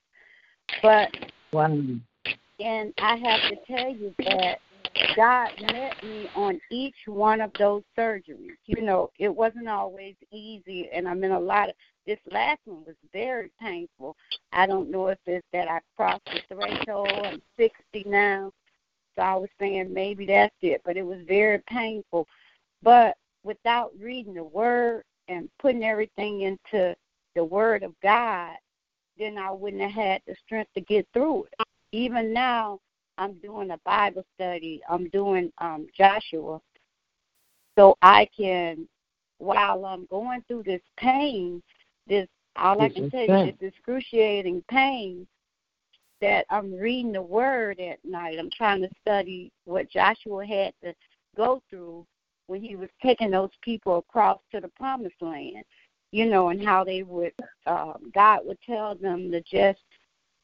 [0.83, 1.11] But
[1.53, 1.67] wow.
[2.61, 4.59] and I have to tell you that
[5.17, 8.57] God met me on each one of those surgeries.
[8.67, 11.75] You know, it wasn't always easy, and I'm in a lot of.
[12.07, 14.15] This last one was very painful.
[14.53, 17.09] I don't know if it's that I crossed the threshold.
[17.09, 18.53] I'm 60 now,
[19.17, 22.27] so I was saying maybe that's it, but it was very painful.
[22.83, 26.95] But without reading the Word and putting everything into
[27.35, 28.55] the Word of God,
[29.19, 31.67] then I wouldn't have had the strength to get through it.
[31.93, 32.81] Even now,
[33.19, 34.81] I'm doing a Bible study.
[34.89, 36.61] I'm doing um, Joshua,
[37.79, 38.89] so I can,
[39.39, 41.63] while I'm going through this pain,
[42.09, 45.27] this all I can tell you is excruciating pain.
[46.25, 48.39] That I'm reading the Word at night.
[48.39, 50.95] I'm trying to study what Joshua had to
[51.37, 52.07] go through
[52.47, 55.65] when he was taking those people across to the Promised Land.
[56.13, 57.33] You know, and how they would,
[57.67, 59.81] uh, God would tell them to just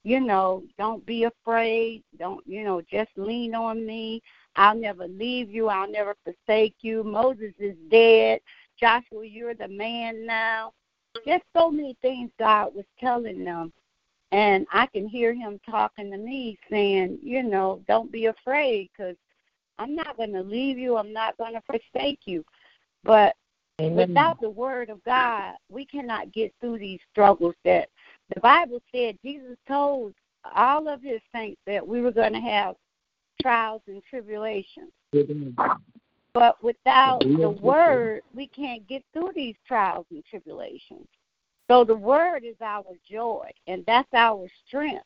[0.03, 2.03] you know, don't be afraid.
[2.19, 4.23] Don't, you know, just lean on me.
[4.57, 5.69] I'll never leave you.
[5.69, 7.05] I'll never forsake you.
[7.05, 8.41] Moses is dead.
[8.79, 10.73] Joshua, you're the man now.
[11.27, 13.73] Just so many things God was telling them.
[14.33, 19.17] And I can hear him talking to me saying, you know, don't be afraid because
[19.79, 20.97] I'm not going to leave you.
[20.97, 22.45] I'm not going to forsake you.
[23.03, 23.35] But
[23.81, 24.09] Amen.
[24.09, 27.89] without the word of God, we cannot get through these struggles that
[28.33, 30.15] the Bible said Jesus told
[30.55, 32.77] all of his saints that we were going to have
[33.43, 34.93] trials and tribulations.
[36.33, 41.09] But without the word, we can't get through these trials and tribulations.
[41.71, 45.05] So the word is our joy, and that's our strength.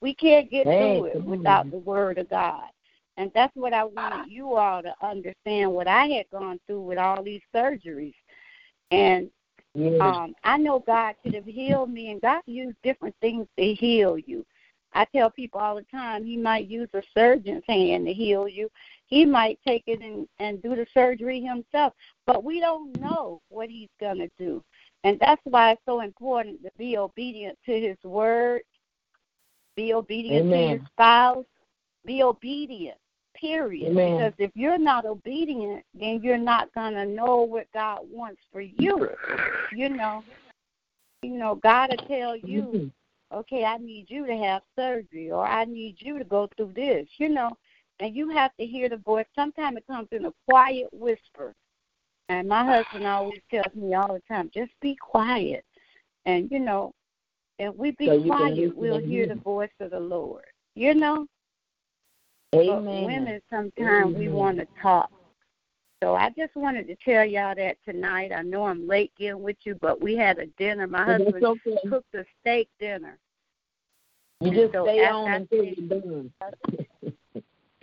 [0.00, 2.64] We can't get through it without the word of God.
[3.18, 6.96] And that's what I wanted you all to understand what I had gone through with
[6.96, 8.14] all these surgeries.
[8.90, 9.28] And
[10.00, 14.16] um, I know God could have healed me, and God used different things to heal
[14.16, 14.46] you.
[14.94, 18.70] I tell people all the time, He might use a surgeon's hand to heal you.
[19.08, 21.92] He might take it and, and do the surgery himself,
[22.24, 24.64] but we don't know what He's going to do.
[25.04, 28.62] And that's why it's so important to be obedient to His word,
[29.76, 30.60] be obedient Amen.
[30.60, 31.44] to your spouse,
[32.04, 32.98] be obedient
[33.40, 33.90] period.
[33.90, 34.16] Amen.
[34.16, 39.08] Because if you're not obedient, then you're not gonna know what God wants for you.
[39.72, 40.24] You know,
[41.22, 43.36] you know, God will tell you, mm-hmm.
[43.36, 47.08] okay, I need you to have surgery, or I need you to go through this.
[47.18, 47.50] You know,
[48.00, 49.26] and you have to hear the voice.
[49.34, 51.54] Sometimes it comes in a quiet whisper.
[52.28, 55.64] And my husband always tells me all the time, just be quiet.
[56.26, 56.92] And you know,
[57.58, 60.44] if we be so quiet, we'll hear the voice of the Lord.
[60.74, 61.26] You know?
[62.54, 62.84] Amen.
[62.84, 65.10] But women sometimes we want to talk.
[66.02, 68.30] So I just wanted to tell y'all that tonight.
[68.32, 70.86] I know I'm late getting with you, but we had a dinner.
[70.86, 71.76] My husband okay.
[71.88, 73.18] cooked a steak dinner.
[74.40, 76.32] You just so stay on until you're done.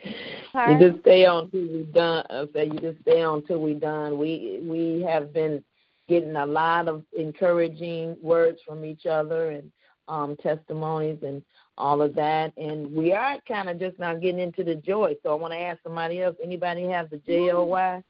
[0.06, 2.26] you just stay on till we're done.
[2.30, 4.18] Uh, say you just stay on till we're done.
[4.18, 5.64] We we have been
[6.08, 9.72] getting a lot of encouraging words from each other and
[10.08, 11.42] um testimonies and
[11.78, 12.54] all of that.
[12.58, 15.16] And we are kind of just now getting into the joy.
[15.24, 16.36] So I want to ask somebody else.
[16.44, 18.04] Anybody have the J O Y?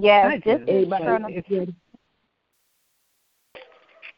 [0.00, 1.04] Yeah, just anybody.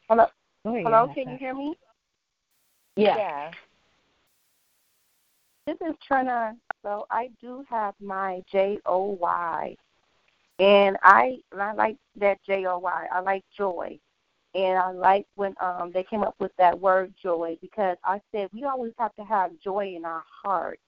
[0.08, 0.26] Hello.
[0.64, 0.82] Oh, yeah.
[0.82, 1.78] Hello, can you hear me?
[2.96, 3.16] Yeah.
[3.16, 3.50] yeah.
[5.66, 6.56] This is Trina.
[6.82, 9.76] So I do have my J O Y,
[10.58, 13.06] and I I like that J O Y.
[13.12, 13.98] I like joy.
[14.54, 18.48] And I like when um they came up with that word joy because I said
[18.52, 20.80] we always have to have joy in our heart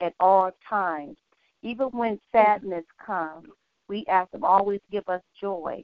[0.00, 1.16] at all times.
[1.62, 3.48] Even when sadness comes,
[3.88, 5.82] we ask him always give us joy.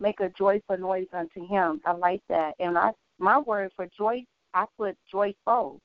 [0.00, 1.80] Make a joyful noise unto him.
[1.86, 2.54] I like that.
[2.60, 5.80] And I my word for joy I put joyful.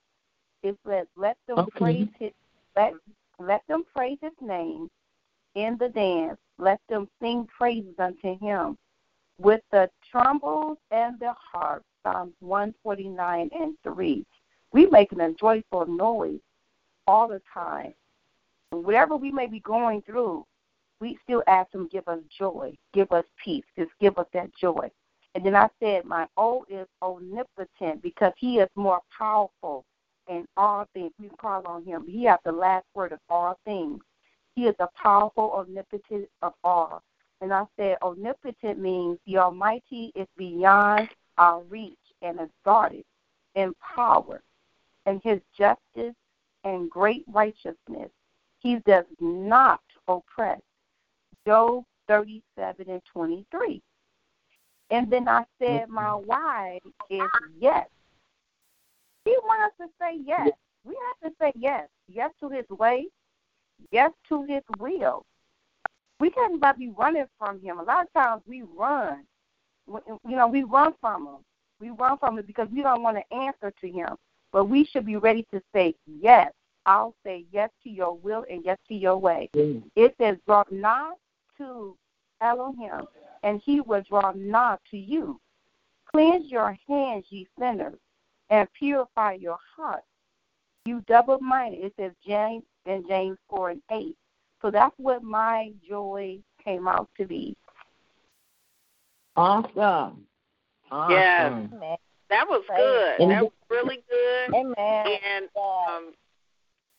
[0.63, 1.79] It says let them Okay.
[1.79, 2.31] praise his
[2.75, 2.93] let
[3.39, 4.89] let them praise his name
[5.55, 6.39] in the dance.
[6.57, 8.77] Let them sing praises unto him
[9.39, 11.83] with the trumpets and the harp.
[12.03, 14.25] Psalms 149 and 3.
[14.73, 16.41] We making a joyful noise
[17.07, 17.93] all the time.
[18.71, 20.45] Whatever we may be going through,
[20.99, 24.89] we still ask him give us joy, give us peace, just give us that joy.
[25.35, 29.85] And then I said, my O is omnipotent because he is more powerful
[30.27, 31.11] in all things.
[31.19, 32.05] We call on him.
[32.07, 34.01] He has the last word of all things.
[34.55, 37.01] He is the powerful, omnipotent of all.
[37.41, 43.03] And I said, omnipotent means the Almighty is beyond our reach and exalted
[43.55, 44.41] in power
[45.05, 46.15] and his justice
[46.63, 48.09] and great righteousness.
[48.59, 50.61] He does not oppress.
[51.45, 53.81] Job 37 and 23.
[54.89, 55.93] And then I said, mm-hmm.
[55.93, 57.21] my why is
[57.59, 57.87] yes.
[59.25, 60.49] He wants us to say yes.
[60.85, 61.87] We have to say yes.
[62.07, 63.07] Yes to his way.
[63.91, 65.25] Yes to his will.
[66.19, 67.79] We can't about be running from him.
[67.79, 69.23] A lot of times we run.
[69.87, 71.37] You know, we run from him.
[71.79, 74.15] We run from him because we don't want to answer to him.
[74.51, 76.51] But we should be ready to say yes.
[76.85, 79.49] I'll say yes to your will and yes to your way.
[79.55, 79.83] Mm.
[79.95, 81.17] It says, draw not
[81.57, 81.95] to
[82.41, 83.07] Elohim,
[83.43, 85.39] and he will draw nigh to you.
[86.11, 87.97] Cleanse your hands, ye sinners,
[88.53, 90.03] and purify your heart.
[90.85, 91.85] You double minded.
[91.85, 94.15] It says James and James 4 and 8.
[94.61, 97.55] So that's what my joy came out to be.
[99.35, 100.27] Awesome.
[100.91, 101.69] awesome.
[101.81, 101.99] Yes.
[102.29, 103.21] That was good.
[103.21, 104.55] And- That was really good.
[104.55, 104.75] Amen.
[104.77, 106.13] And um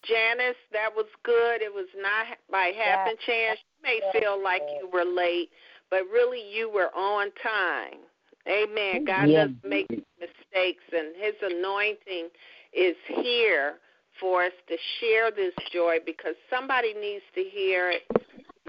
[0.02, 1.62] Janice, that was good.
[1.62, 3.60] It was not by happen chance.
[3.60, 5.50] You may feel like you were late,
[5.90, 8.00] but really you were on time.
[8.48, 9.04] Amen.
[9.04, 9.46] God Yeah.
[9.46, 12.30] doesn't make mistakes, and His anointing
[12.72, 13.80] is here
[14.20, 18.06] for us to share this joy because somebody needs to hear it.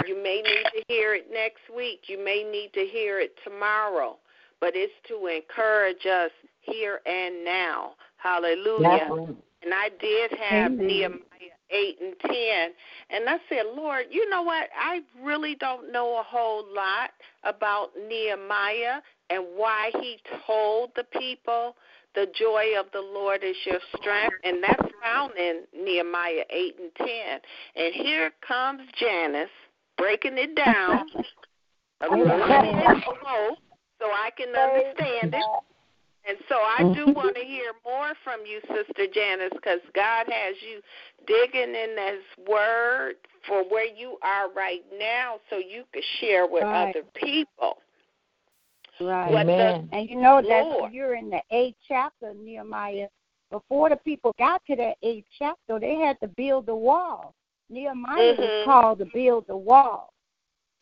[0.05, 2.09] You may need to hear it next week.
[2.09, 4.17] You may need to hear it tomorrow.
[4.59, 7.95] But it's to encourage us here and now.
[8.17, 9.09] Hallelujah.
[9.63, 10.87] And I did have Amen.
[10.87, 12.33] Nehemiah 8 and 10.
[13.09, 14.69] And I said, Lord, you know what?
[14.79, 17.11] I really don't know a whole lot
[17.43, 21.75] about Nehemiah and why he told the people
[22.15, 24.35] the joy of the Lord is your strength.
[24.43, 27.07] And that's found in Nehemiah 8 and 10.
[27.75, 29.49] And here comes Janice
[29.97, 31.05] breaking it down
[32.01, 33.55] a little bit below
[33.99, 35.43] so I can understand it.
[36.27, 37.11] And so I do mm-hmm.
[37.11, 40.81] want to hear more from you, Sister Janice, because God has you
[41.27, 43.15] digging in His Word
[43.47, 46.89] for where you are right now, so you can share with Right.
[46.89, 47.77] other people.
[48.99, 49.31] Right.
[49.31, 50.93] What the and you know that Lord.
[50.93, 53.07] you're in the eighth chapter, Nehemiah.
[53.51, 57.33] Before the people got to that eighth chapter, they had to build the wall.
[57.69, 58.63] Nehemiah was Mhm.
[58.63, 60.13] called to build the wall.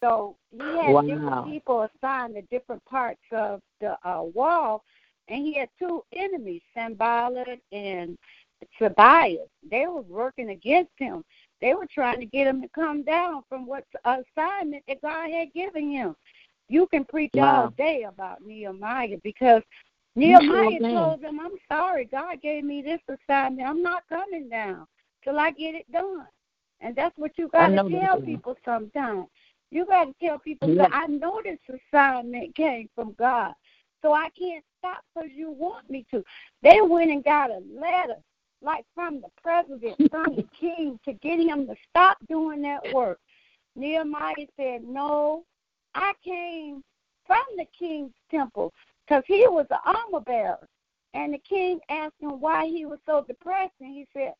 [0.01, 1.01] So he had Wow.
[1.01, 4.83] different people assigned to different parts of the uh, wall,
[5.29, 8.17] and he had two enemies, Sanballat and
[8.77, 9.49] Tobias.
[9.63, 11.23] They were working against him.
[11.61, 15.53] They were trying to get him to come down from what assignment that God had
[15.53, 16.15] given him.
[16.69, 17.63] You can preach Wow.
[17.63, 19.61] all day about Nehemiah because
[20.15, 20.95] Nehemiah can.
[20.95, 23.67] told them, I'm sorry, God gave me this assignment.
[23.67, 24.87] I'm not coming down
[25.23, 26.27] till I get it done.
[26.81, 29.27] And that's what you got to tell people sometimes.
[29.71, 30.87] You got to tell people, Yeah.
[30.91, 31.59] I know this
[31.93, 33.53] assignment came from God,
[34.01, 36.23] so I can't stop because you want me to.
[36.61, 38.17] They went and got a letter,
[38.61, 43.19] like from the president, from the king, to get him to stop doing that work.
[43.75, 45.43] Nehemiah said, No,
[45.95, 46.83] I came
[47.25, 48.73] from the king's temple
[49.05, 50.67] because he was an armor bearer.
[51.13, 54.33] And the king asked him why he was so depressed, and he said,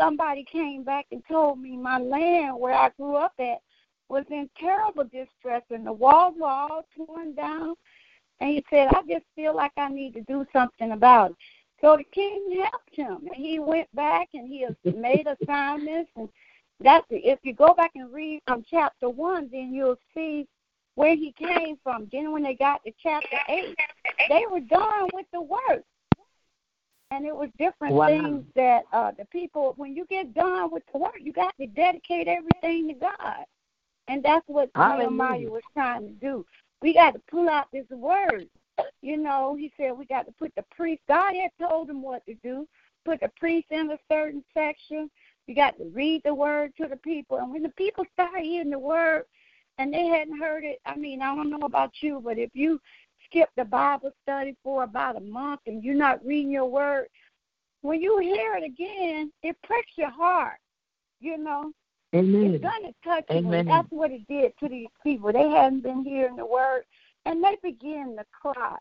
[0.00, 3.58] Somebody came back and told me my land where I grew up at
[4.08, 7.74] was in terrible distress, and the walls were all torn down.
[8.40, 11.36] And he said, I just feel like I need to do something about it.
[11.80, 16.10] So the king helped him, and he went back and he made assignments.
[16.16, 16.28] And
[16.80, 20.46] that's if you go back and read from chapter one, then you'll see
[20.98, 22.08] where he came from.
[22.12, 23.76] Then when they got to chapter eight,
[24.28, 25.84] they were done with the work.
[27.12, 28.08] And it was different Wow.
[28.08, 31.66] things that uh the people when you get done with the work, you got to
[31.68, 33.44] dedicate everything to God.
[34.08, 35.08] And that's what Hallelujah.
[35.10, 36.44] Nehemiah was trying to do.
[36.82, 38.48] We got to pull out this word
[39.02, 41.02] You know, he said we got to put the priest.
[41.08, 42.68] God had told him what to do.
[43.04, 45.10] Put the priest in a certain section.
[45.46, 47.38] You got to read the word to the people.
[47.38, 49.24] And when the people start hearing the word
[49.78, 52.80] and they hadn't heard it, I mean, I don't know about you, but if you
[53.24, 57.06] skip the Bible study for about a month and you're not reading your word,
[57.82, 60.58] when you hear it again, it pricks your heart.
[61.20, 61.72] You know,
[62.14, 62.54] Amen.
[62.54, 63.38] it's gonna touch you.
[63.38, 63.60] Amen.
[63.60, 65.32] And that's what it did to these people.
[65.32, 66.82] They hadn't been hearing the word,
[67.24, 68.76] and they began to cry.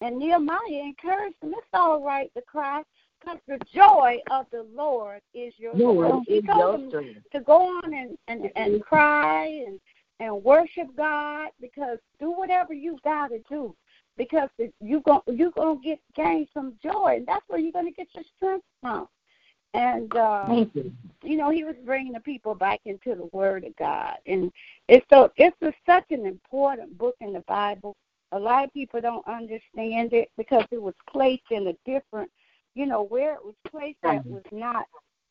[0.00, 1.52] And Nehemiah encouraged them.
[1.56, 2.82] It's all right to cry,
[3.20, 6.24] because the joy of the Lord is your Lord.
[6.26, 9.80] He told them to go on and and and cry and
[10.20, 13.74] and worship God because do whatever you got to do
[14.16, 17.90] because it- you going you're gonna get gain some joy and that's where you're gonna
[17.90, 19.08] get your strength from.
[19.74, 20.92] And uh, Thank you.
[21.22, 24.52] you know, he was bringing the people back into the Word of God, and
[24.88, 27.96] it's so it's a, such an important book in the Bible.
[28.32, 32.30] A lot of people don't understand it because it was placed in a different,
[32.74, 34.86] you know, where it was placed that was not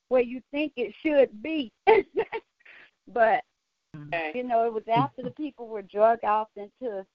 [0.10, 1.72] where you think it should be.
[3.14, 3.44] but
[4.34, 7.06] you know, it was after the people were drug off into,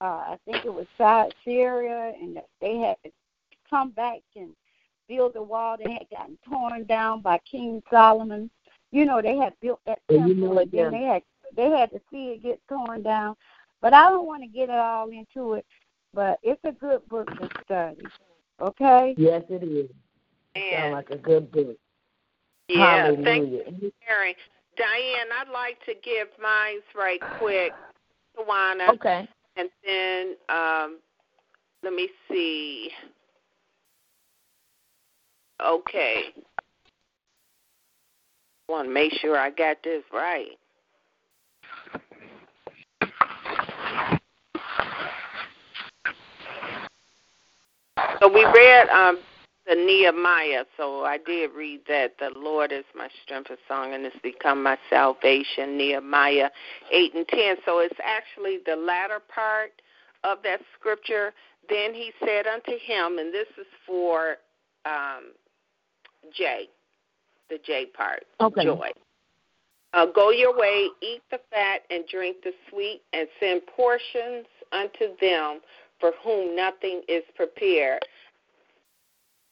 [0.00, 3.10] uh, I think it was Sy- Syria, and they had to
[3.68, 4.50] come back and
[5.08, 5.76] build a wall.
[5.76, 8.50] They had gotten torn down by King Solomon.
[8.90, 11.22] You know, they had built that And you temple, know and then they had
[11.56, 13.34] they had to see it get torn down.
[13.80, 15.66] But I don't want to get it all into it.
[16.14, 18.06] But it's a good book to study.
[18.60, 19.14] Okay.
[19.16, 19.90] Yes, it is.
[20.72, 21.76] Sound like a good book.
[22.68, 23.24] Yeah, Hallelujah.
[23.64, 24.34] thank you for sharing.
[24.78, 27.72] Dianne, I'd like to give mine right quick.
[28.36, 28.90] Tawana.
[28.94, 29.28] Okay.
[29.56, 30.98] And then um
[31.82, 32.90] let me see.
[35.64, 36.24] Okay.
[38.68, 40.56] I want to make sure I got this right.
[48.20, 49.18] So we read um
[49.68, 54.04] the Nehemiah, so I did read that the Lord is my strength and song and
[54.06, 56.48] it's become my salvation, Nehemiah
[56.90, 57.56] eight and ten.
[57.66, 59.72] So it's actually the latter part
[60.24, 61.34] of that scripture.
[61.68, 64.36] Then he said unto him, and this is for
[64.86, 65.32] um
[66.34, 66.68] J,
[67.50, 68.64] the J part, Okay.
[68.64, 68.90] joy.
[69.94, 75.16] Uh, go your way, eat the fat, and drink the sweet, and send portions unto
[75.20, 75.60] them
[75.98, 78.04] for whom nothing is prepared.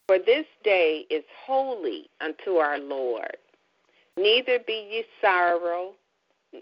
[0.06, 3.36] For this day is holy unto our Lord.
[4.16, 5.94] Neither be ye sorrow,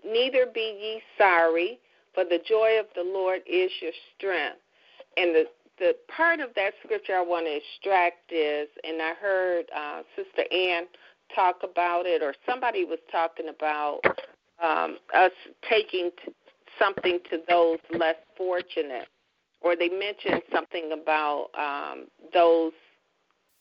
[0.05, 1.79] neither be ye sorry,
[2.15, 4.59] for the joy of the Lord is your strength.
[5.17, 5.45] And the
[5.79, 10.45] the part of that scripture I want to extract is, and I heard uh, Sister
[10.53, 10.85] Ann
[11.35, 14.01] talk about it, or somebody was talking about
[14.63, 15.33] um, us
[15.69, 16.33] taking t-
[16.79, 19.09] something to those less fortunate,
[19.61, 22.73] or they mentioned something about um, those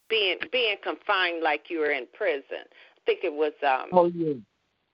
[0.10, 2.66] being being confined like you were in prison.
[2.68, 4.34] I think it was um, Oh yeah.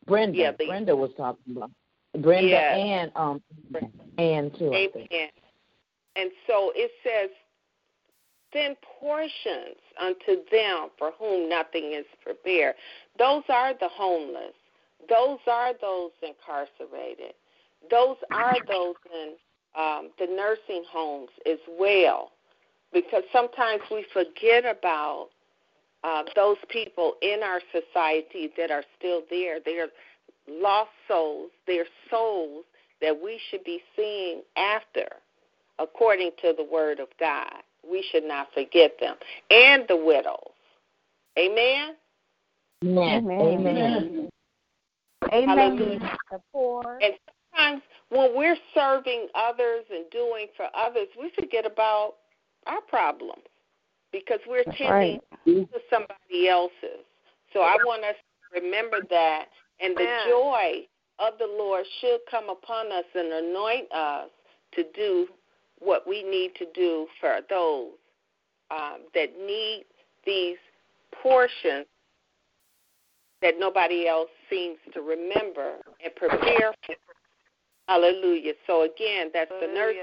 [0.05, 0.37] Brenda.
[0.37, 1.71] Yeah, the- Brenda was talking about
[2.19, 2.75] Brenda Yeah.
[2.75, 3.41] and um
[4.17, 4.73] Ann too.
[4.73, 5.29] Amen.
[6.15, 7.29] And so it says,
[8.51, 12.75] send portions unto them for whom nothing is prepared.
[13.17, 14.53] Those are the homeless.
[15.07, 17.33] Those are those incarcerated.
[17.89, 19.35] Those are those in
[19.79, 22.31] um, the nursing homes as well.
[22.93, 25.29] Because sometimes we forget about
[26.03, 29.59] uh, those people in our society that are still there.
[29.63, 29.89] They're
[30.47, 31.51] lost souls.
[31.67, 32.65] They're souls
[33.01, 35.07] that we should be seeing after
[35.77, 37.53] according to the word of God.
[37.89, 39.15] We should not forget them.
[39.49, 40.35] And the widows.
[41.37, 41.95] Amen?
[42.83, 43.27] Amen.
[43.41, 44.29] Amen.
[45.33, 45.47] Amen.
[45.47, 46.17] Hallelujah.
[46.31, 46.99] The poor.
[47.01, 47.13] And
[47.51, 52.15] sometimes when we're serving others and doing for others, we forget about
[52.67, 53.43] our problems
[54.11, 57.05] because we're That's tending to somebody else's.
[57.53, 59.45] So I want us to remember that.
[59.81, 60.27] And the Amen.
[60.27, 60.71] joy
[61.19, 64.29] of the Lord should come upon us and anoint us
[64.75, 65.27] to do
[65.79, 67.91] what we need to do for those
[68.71, 69.85] um, that need
[70.25, 70.57] these
[71.23, 71.85] portions
[73.41, 76.95] that nobody else seems to remember and prepare for.
[77.87, 78.53] Hallelujah.
[78.67, 79.95] So again, that's the nurse,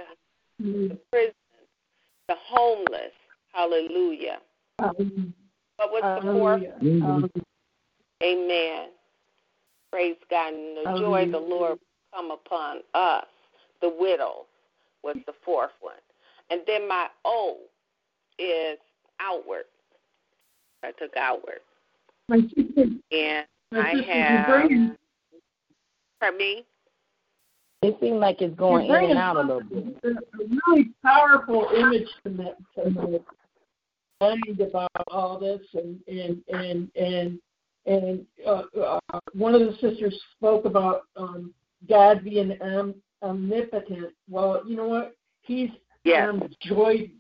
[0.58, 1.34] the prison,
[2.28, 3.12] the homeless.
[3.53, 4.39] Hallelujah.
[4.78, 6.62] What was the fourth?
[8.23, 8.89] Amen.
[9.90, 10.53] Praise God.
[10.53, 11.78] And the joy of the Lord
[12.15, 13.27] come upon us.
[13.81, 14.47] The widows
[15.03, 15.94] was the fourth one.
[16.51, 17.59] And then my O
[18.39, 18.78] is
[19.20, 19.65] outward.
[20.82, 21.61] I took outward.
[22.28, 26.65] My sister, And my I have, pardon me?
[27.82, 29.97] It seems like it's going in and out a little bit.
[30.05, 30.15] A
[30.69, 33.19] really powerful image to me,
[34.20, 37.39] mind about all this, and and and and
[37.85, 41.53] and uh, uh, one of the sisters spoke about um,
[41.89, 44.12] God being um, omnipotent.
[44.28, 45.16] Well, you know what?
[45.43, 45.70] He's
[46.05, 46.28] Yes.
[46.31, 47.11] um, joy.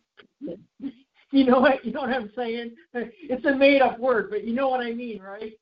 [1.32, 1.84] You know what?
[1.84, 2.76] You know what I'm saying?
[2.94, 5.52] It's a made-up word, but you know what I mean, right?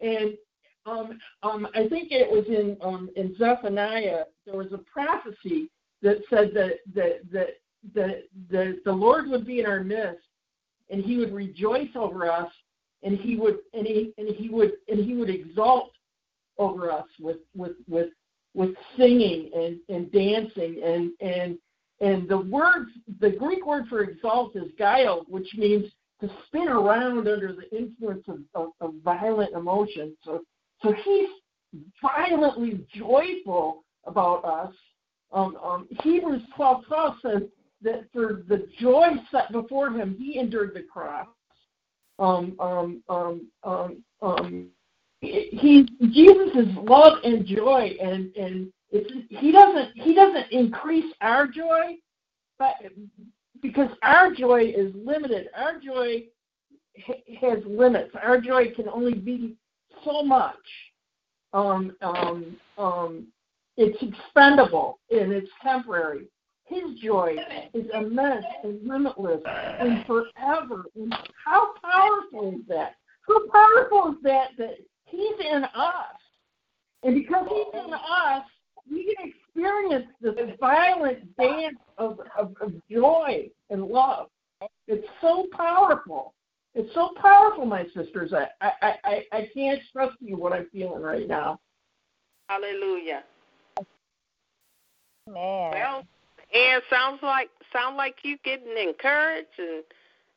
[0.00, 0.36] And
[0.86, 4.24] um, um, I think it was in um, in Zephaniah.
[4.46, 5.70] There was a prophecy
[6.02, 7.28] that said that that
[7.94, 10.26] that the, the Lord would be in our midst,
[10.90, 12.50] and He would rejoice over us,
[13.02, 15.92] and He would and He and He would and He would exalt
[16.58, 18.10] over us with with with
[18.54, 21.58] with singing and and dancing and and
[22.00, 22.88] and the word
[23.20, 25.86] the Greek word for exalt is guile, which means
[26.20, 30.16] to spin around under the influence of, of, of violent emotions.
[30.24, 30.42] So
[30.82, 31.28] so he's
[32.00, 34.74] violently joyful about us.
[35.32, 37.42] Um, um, Hebrews 12 12 says
[37.82, 41.28] that for the joy set before him, he endured the cross.
[42.18, 44.68] Um, um, um, um, um,
[45.20, 51.96] he Jesus is love and joy, and and he doesn't he doesn't increase our joy,
[52.58, 52.74] but
[53.62, 56.24] because our joy is limited, our joy
[57.40, 58.10] has limits.
[58.20, 59.56] Our joy can only be
[60.04, 60.54] so much.
[61.52, 63.26] Um, um, um,
[63.76, 66.28] it's expendable and it's temporary.
[66.64, 67.36] His joy
[67.74, 70.84] is immense and limitless and forever.
[70.94, 71.14] And
[71.44, 72.94] how powerful is that?
[73.28, 76.16] How powerful is that that He's in us?
[77.02, 78.44] And because He's in us,
[78.90, 84.28] we can experience this violent dance of, of, of joy and love.
[84.88, 86.34] It's so powerful.
[86.74, 88.32] It's so powerful, my sisters.
[88.32, 91.60] I, I, I, I can't express to you what I'm feeling right now.
[92.48, 93.24] Hallelujah.
[95.28, 95.70] Man.
[95.72, 96.04] Well,
[96.54, 99.84] and sounds like sound like you getting encouraged and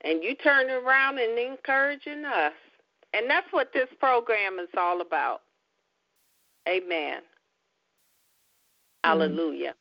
[0.02, 2.54] and you turning around and encouraging us.
[3.14, 5.42] And that's what this program is all about.
[6.68, 7.22] Amen.
[9.04, 9.74] Hallelujah.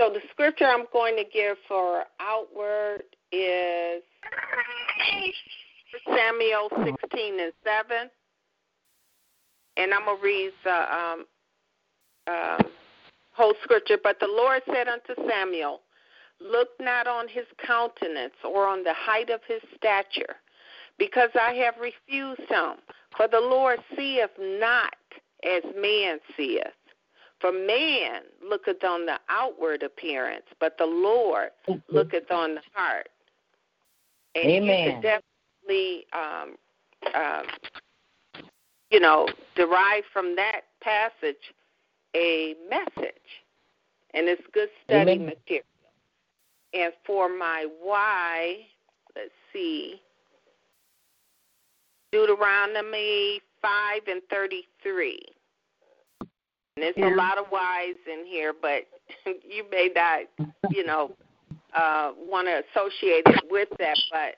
[0.00, 3.02] So the scripture I'm going to give for outward
[3.32, 4.02] is
[6.06, 8.10] Samuel 16 and 7.
[9.76, 11.24] And I'm going to read the um,
[12.26, 12.70] um,
[13.32, 13.98] whole scripture.
[14.02, 15.80] But the Lord said unto Samuel,
[16.40, 20.36] Look not on his countenance or on the height of his stature,
[20.98, 22.76] because I have refused him.
[23.16, 24.94] For the Lord seeth not
[25.44, 26.62] as man seeth.
[27.40, 31.50] For man looketh on the outward appearance, but the Lord
[31.90, 33.08] looketh on the heart.
[34.34, 36.56] And you could definitely, um,
[37.14, 37.46] um,
[38.90, 41.36] you know, derive from that passage
[42.14, 43.14] a message,
[44.14, 45.26] and it's good study Amen.
[45.26, 45.64] material.
[46.72, 48.66] And for my why,
[49.16, 50.00] let's see,
[52.12, 55.18] Deuteronomy 5 and 33.
[56.76, 57.14] And there's Yeah.
[57.14, 58.86] a lot of whys in here, but
[59.26, 60.22] you may not,
[60.70, 61.16] you know,
[61.76, 64.36] uh, want to associate it with that, but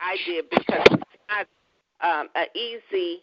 [0.00, 1.46] I did because it's not
[2.00, 3.22] um, an easy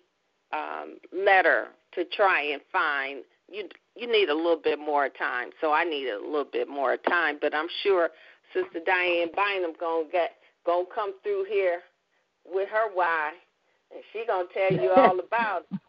[0.53, 3.23] um, letter to try and find.
[3.49, 6.97] You you need a little bit more time, so I needed a little bit more
[6.97, 7.38] time.
[7.41, 8.09] But I'm sure
[8.53, 10.31] Sister Dianne Bynum gonna get
[10.65, 11.81] gonna come through here
[12.45, 13.31] with her why,
[13.93, 15.79] and she gonna tell you all about it.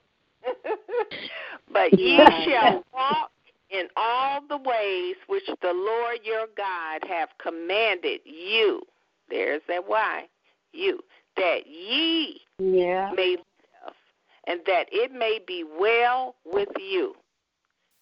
[1.72, 3.31] but ye shall walk
[3.72, 8.82] in all the ways which the Lord your God hath commanded you.
[9.28, 10.28] There's that why.
[10.72, 11.00] You.
[11.36, 13.10] That ye Yeah.
[13.16, 13.94] may live,
[14.46, 17.16] and that it may be well with you,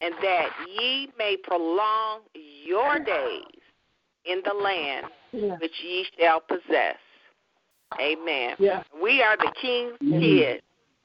[0.01, 3.63] and that ye may prolong your days
[4.25, 5.57] in the land Yeah.
[5.59, 6.99] which ye shall possess.
[8.01, 8.57] Amen.
[8.59, 8.83] Yeah.
[9.01, 10.21] We are the king's Mhm.
[10.21, 10.65] kids,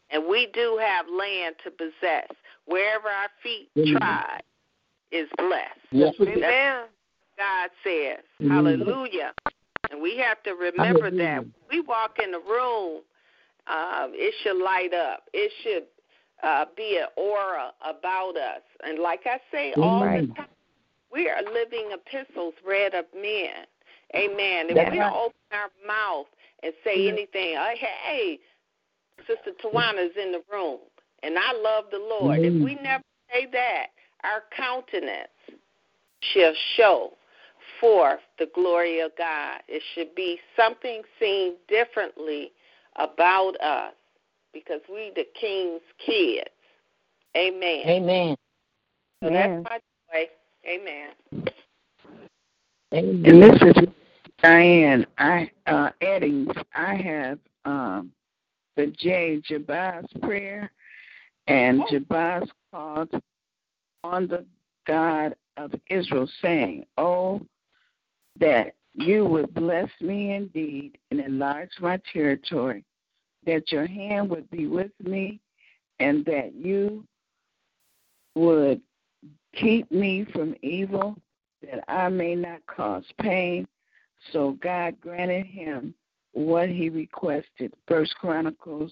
[0.10, 2.28] and we do have land to possess.
[2.66, 4.00] Wherever our feet Mhm.
[4.00, 4.42] trod
[5.16, 5.80] is blessed.
[5.92, 6.14] Yes.
[6.22, 6.86] Amen.
[7.38, 8.50] God says, Mhm.
[8.50, 9.34] Hallelujah.
[9.90, 11.42] And we have to remember that Hallelujah.
[11.42, 13.04] when we walk in the room,
[13.68, 15.30] um, it should light up.
[15.34, 15.88] It should
[16.44, 18.62] uh, be an aura about us.
[18.84, 20.48] And like I say all the time,
[21.12, 23.66] we are living epistles read of men.
[24.16, 24.70] Amen.
[24.70, 26.28] If That's we don't open our mouth
[26.62, 27.12] and say Yeah.
[27.12, 28.40] anything, uh, hey,
[29.28, 30.80] Sister Tawana's in the room,
[31.24, 32.40] and I love the Lord.
[32.42, 33.88] If we never say that,
[34.26, 35.30] our countenance
[36.34, 37.12] shall show
[37.80, 39.62] forth the glory of God.
[39.68, 42.52] It should be something seen differently
[42.96, 43.94] about us
[44.54, 46.50] because we the king's kids.
[47.36, 47.84] Amen.
[47.88, 48.36] Amen.
[49.22, 49.64] So Amen.
[49.64, 49.82] that's
[50.12, 50.30] my way.
[50.68, 51.10] Amen.
[52.92, 53.84] And this is
[54.44, 55.06] Dianne.
[55.18, 56.56] I uh Eddings.
[56.74, 58.12] I have um
[58.78, 60.72] the J Jabez prayer
[61.48, 63.10] and Jabez called
[64.06, 64.46] on the
[64.88, 67.42] God of Israel, saying, Oh,
[68.40, 72.84] that you would bless me indeed and enlarge my territory,
[73.46, 75.40] that your hand would be with me,
[76.00, 77.06] and that you
[78.36, 78.82] would
[79.54, 81.16] keep me from evil,
[81.62, 83.68] that I may not cause pain.
[84.32, 85.94] So God granted him
[86.34, 87.74] what he requested.
[87.88, 88.92] First Chronicles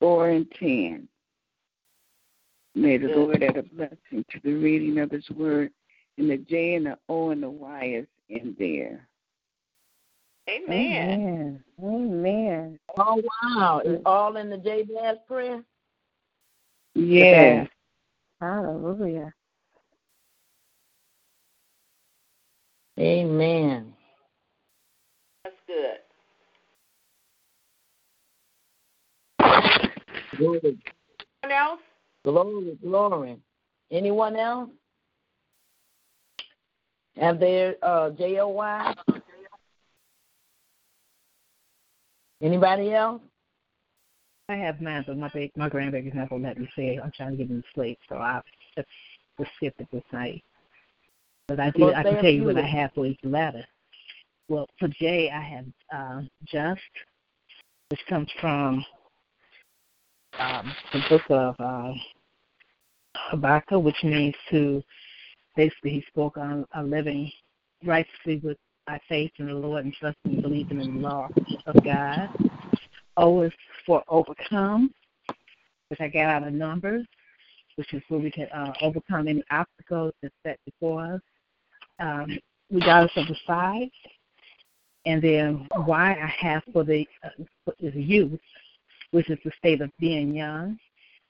[0.00, 1.08] four and ten.
[2.74, 5.70] May the Lord add a blessing to the reading of his word.
[6.18, 9.08] And the J and the O and the Y is in there.
[10.48, 11.62] Amen.
[11.82, 12.78] Amen.
[12.98, 13.80] Oh wow!
[13.84, 15.62] It's all in the Jabez prayer.
[16.94, 17.64] Yeah.
[18.40, 19.32] Hallelujah.
[22.98, 23.94] Amen.
[25.44, 25.98] That's good.
[30.36, 30.78] Glory,
[31.44, 31.80] Anyone else?
[32.24, 33.36] Glory, glory.
[33.90, 34.70] Anyone else?
[37.16, 38.94] Have their uh, J O Y?
[42.40, 43.20] Anybody else?
[44.48, 47.00] I have mine, but my ba- my grandbaby's not gonna let me say it.
[47.02, 48.42] I'm trying to get him to sleep, so I'll
[48.76, 48.88] just,
[49.38, 50.42] just skip it this night.
[51.48, 51.82] But I do.
[51.82, 53.64] Well, I can tell you what I have for each letter.
[54.48, 56.80] Well, for J, I have uh, just,
[57.90, 58.84] which comes from
[60.38, 61.92] um, the book of uh,
[63.30, 64.82] Habakkuk, which means to
[65.56, 67.30] basically he spoke on a living
[67.84, 68.56] righteously with
[68.86, 71.28] by faith in the Lord and trusting and believing in the law
[71.66, 72.28] of God.
[73.16, 73.52] O is
[73.86, 74.92] for overcome,
[75.88, 77.06] which I got out of Numbers,
[77.76, 81.20] which is where we can uh, overcome any obstacles that's set before us,
[82.00, 82.38] um,
[82.70, 83.88] regardless of the size.
[85.04, 88.40] And then why I have for the uh, for the youth,
[89.12, 90.78] which is the state of being young,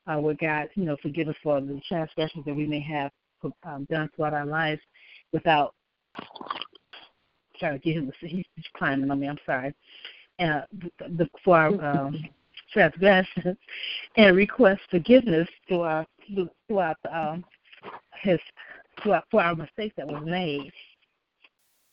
[0.06, 3.10] uh, where God, you know, forgive us for the transgressions that we may have
[3.64, 4.80] um, done throughout our lives
[5.32, 5.74] without.
[7.58, 8.10] Sorry, get him.
[8.20, 8.44] He's
[8.76, 9.28] climbing on me.
[9.28, 9.74] I'm sorry.
[10.38, 10.62] Uh,
[10.98, 12.24] the, for our um,
[12.72, 13.56] transgressions
[14.16, 16.08] and request forgiveness throughout
[16.66, 17.44] throughout um,
[18.22, 18.40] his
[19.02, 20.72] throughout for our mistakes that was made.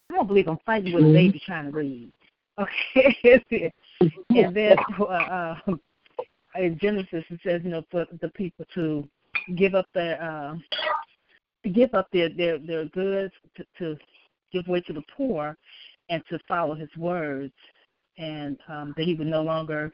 [0.10, 2.11] I don't believe I'm fighting with a baby trying to read.
[2.60, 3.44] Okay,
[4.01, 4.77] and then
[5.09, 5.55] uh,
[6.55, 9.07] in Genesis it says, you know, for the people to
[9.55, 10.55] give up their uh,
[11.73, 13.97] give up their their their goods to, to
[14.51, 15.57] give way to the poor
[16.09, 17.53] and to follow his words
[18.17, 19.91] and um that he would no longer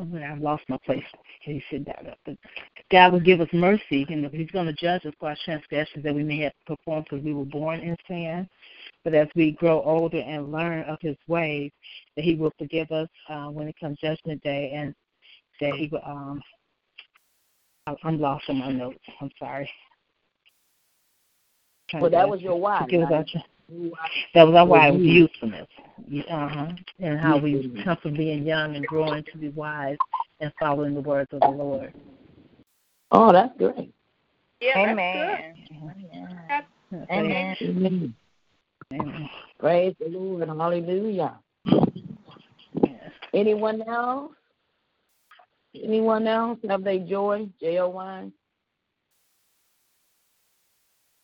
[0.00, 1.04] oh, I've lost my place.
[1.44, 2.18] You sit down up?
[2.24, 2.36] But
[2.90, 6.14] God will give us mercy, and He's going to judge us for our transgressions that
[6.14, 8.48] we may have performed because we were born in sin.
[9.04, 11.70] But as we grow older and learn of His ways,
[12.16, 14.94] that He will forgive us uh, when it comes Judgment Day, and
[15.60, 16.02] that He will.
[16.04, 16.42] Um,
[18.02, 18.98] I'm lost on my notes.
[19.20, 19.70] I'm sorry.
[21.92, 22.80] Well, that was your why.
[22.80, 23.28] Forgive us our right?
[23.28, 23.44] tra-
[24.34, 25.30] that was our why was youth.
[25.30, 25.68] usefulness.
[26.30, 26.66] Uh huh.
[27.00, 29.96] And how we come from being young and growing to be wise
[30.40, 31.94] and following the words of the Lord.
[33.12, 33.92] Oh, that's great.
[34.60, 35.54] Yeah, Amen.
[35.70, 37.10] that's good.
[37.10, 37.10] Amen.
[37.10, 37.56] Amen.
[37.62, 38.14] Amen.
[39.58, 40.48] Praise the Lord.
[40.48, 41.38] Hallelujah.
[43.32, 44.32] Anyone else?
[45.82, 47.48] Anyone else have they joy?
[47.60, 48.30] J O Y.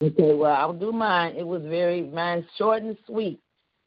[0.03, 1.35] Okay, well I'll do mine.
[1.37, 3.39] It was very mine short and sweet.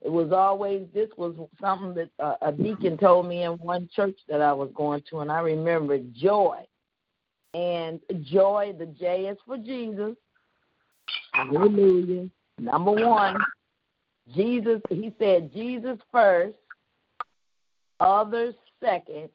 [0.02, 4.18] It was always this was something that uh, a deacon told me in one church
[4.28, 6.58] that I was going to, and I remember joy.
[7.54, 10.16] And joy, the J is for Jesus.
[11.34, 12.30] Hallelujah.
[12.60, 13.38] Number one,
[14.34, 14.82] Jesus.
[14.90, 16.56] He said Jesus first,
[18.00, 19.30] others second,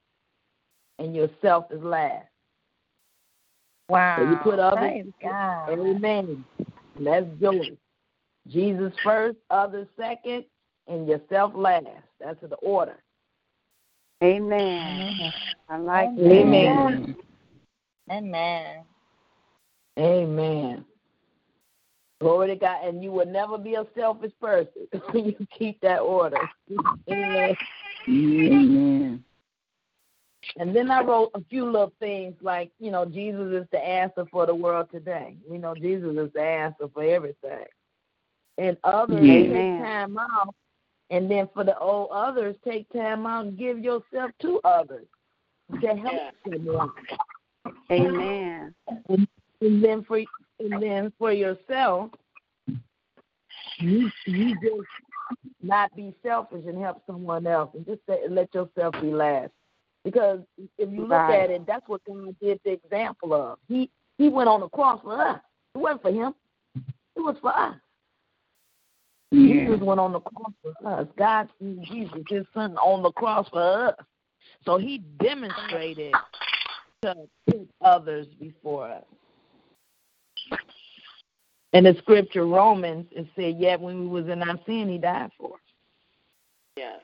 [0.98, 2.27] and yourself is last.
[3.89, 4.16] Wow.
[4.19, 4.78] So you put others.
[4.78, 5.70] Praise God.
[5.70, 6.44] Amen.
[6.97, 7.77] And that's joy.
[8.48, 10.44] Jesus first, others second,
[10.86, 11.86] and yourself last.
[12.20, 12.97] That's the order.
[14.23, 15.32] Amen.
[15.69, 16.23] I like that.
[16.23, 17.16] Amen.
[18.10, 18.85] Amen.
[19.98, 20.85] Amen.
[22.20, 22.85] Glory to God.
[22.85, 24.89] And you will never be a selfish person.
[25.15, 26.39] you keep that order.
[27.09, 27.57] Amen.
[28.09, 29.24] Amen.
[30.57, 34.24] And then I wrote a few little things like, you know, Jesus is the answer
[34.31, 35.36] for the world today.
[35.49, 37.66] We know Jesus is the answer for everything.
[38.57, 39.53] And others Yeah.
[39.53, 40.55] take time out.
[41.11, 45.07] And then for the old others, take time out and give yourself to others
[45.81, 46.90] to help someone.
[47.90, 48.74] Amen.
[49.09, 49.28] And,
[49.61, 50.20] and then for
[50.60, 52.10] and then for yourself,
[53.78, 54.89] you you just
[55.62, 59.51] not be selfish and help someone else, and just say, let yourself be last.
[60.05, 61.43] Because if you look Right.
[61.43, 63.59] at it, that's what God did the example of.
[63.68, 65.40] He he went on the cross for us.
[65.74, 66.35] It wasn't for him.
[67.16, 67.76] It was for us.
[69.32, 71.06] Jesus went on the cross for us.
[71.16, 73.94] God sent Jesus, his son, on the cross for us.
[74.64, 76.14] So he demonstrated
[77.02, 77.14] to
[77.47, 79.05] put others before us.
[81.73, 85.31] In the scripture Romans, it said, Yet when we was in our sin, he died
[85.36, 85.61] for us.
[86.77, 87.01] Yes.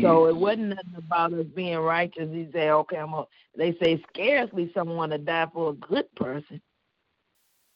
[0.00, 2.30] So it wasn't nothing about us being righteous.
[2.32, 3.26] He said, Okay, I'm a
[3.56, 6.60] they say scarcely someone to die for a good person.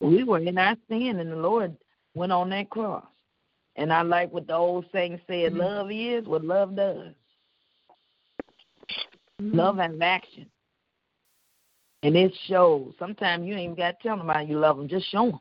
[0.01, 1.77] We were in our sin and the Lord
[2.15, 3.05] went on that cross.
[3.77, 5.61] And I like what the old saying said, mm-hmm.
[5.61, 7.15] love is what love does.
[9.41, 9.93] Love mm-hmm.
[9.93, 10.47] has action.
[12.03, 12.95] And it shows.
[12.99, 14.89] Sometimes you ain't even got to tell them how you love them.
[14.89, 15.41] Just show them.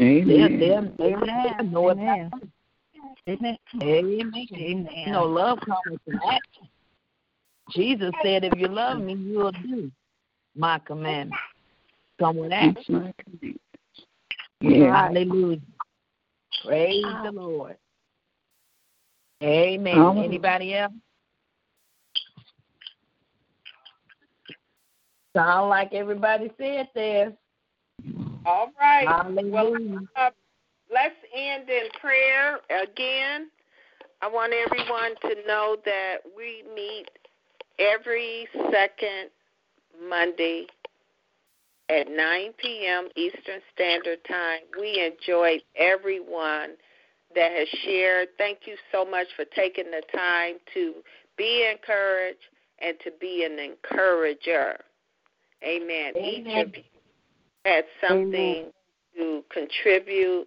[0.00, 0.94] Amen.
[1.00, 1.72] Amen.
[1.72, 1.90] know.
[1.90, 2.30] Amen.
[3.28, 3.58] Amen.
[3.82, 4.36] Amen.
[4.52, 4.88] Amen.
[5.06, 6.68] You know, love comes with action.
[7.70, 9.90] Jesus said, if you love me, you'll do
[10.54, 11.38] my commandments.
[12.18, 13.12] Come with action.
[14.60, 15.08] Yeah.
[15.08, 15.60] Hallelujah.
[16.64, 17.76] Praise the Lord.
[19.42, 19.98] Amen.
[19.98, 20.92] Um, Anybody else?
[25.36, 27.30] Sound like everybody said there.
[28.46, 29.06] All right.
[29.06, 29.52] Hallelujah.
[29.52, 30.30] Well, uh,
[30.90, 33.50] let's end in prayer again.
[34.22, 37.10] I want everyone to know that we meet
[37.78, 39.28] every second
[40.08, 40.68] Monday
[41.90, 43.08] at 9 p.m.
[43.14, 44.60] Eastern Standard Time.
[44.80, 46.76] We enjoyed everyone
[47.34, 48.28] that has shared.
[48.38, 50.94] Thank you so much for taking the time to
[51.36, 52.38] be encouraged
[52.80, 54.78] and to be an encourager.
[55.64, 56.12] Amen.
[56.16, 56.66] Each Amen.
[56.66, 56.82] of you
[57.64, 58.66] had something
[59.16, 60.46] to contribute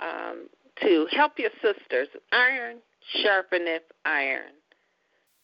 [0.00, 0.48] um,
[0.82, 2.08] to help your sisters.
[2.32, 2.78] Iron
[3.22, 4.52] sharpeneth iron.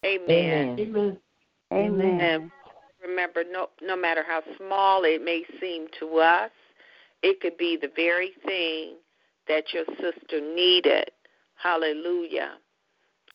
[0.05, 0.78] Amen.
[0.78, 1.19] Amen.
[1.73, 2.20] Amen.
[2.20, 2.51] And
[3.07, 6.51] remember, no, no matter how small it may seem to us,
[7.23, 8.95] it could be the very thing
[9.49, 11.11] that your sister needed.
[11.55, 12.53] Hallelujah.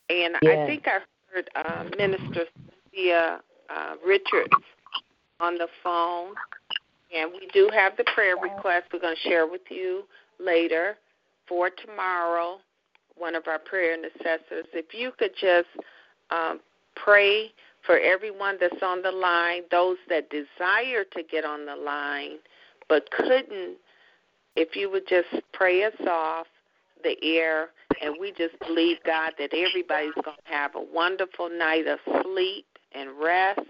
[0.09, 0.99] And I think I
[1.33, 2.45] heard uh, Minister
[2.91, 3.39] Cynthia
[3.69, 4.51] uh, Richards
[5.41, 6.33] on the phone.
[7.15, 10.03] And we do have the prayer request we're going to share with you
[10.39, 10.95] later
[11.47, 12.59] for tomorrow,
[13.17, 14.65] one of our prayer intercessors.
[14.73, 15.67] If you could just
[16.29, 16.61] um,
[16.95, 17.51] pray
[17.85, 22.37] for everyone that's on the line, those that desire to get on the line
[22.91, 23.77] but couldn't,
[24.57, 26.45] if you would just pray us off
[27.03, 27.69] the air,
[28.01, 32.65] and we just believe, God, that everybody's going to have a wonderful night of sleep
[32.93, 33.61] and rest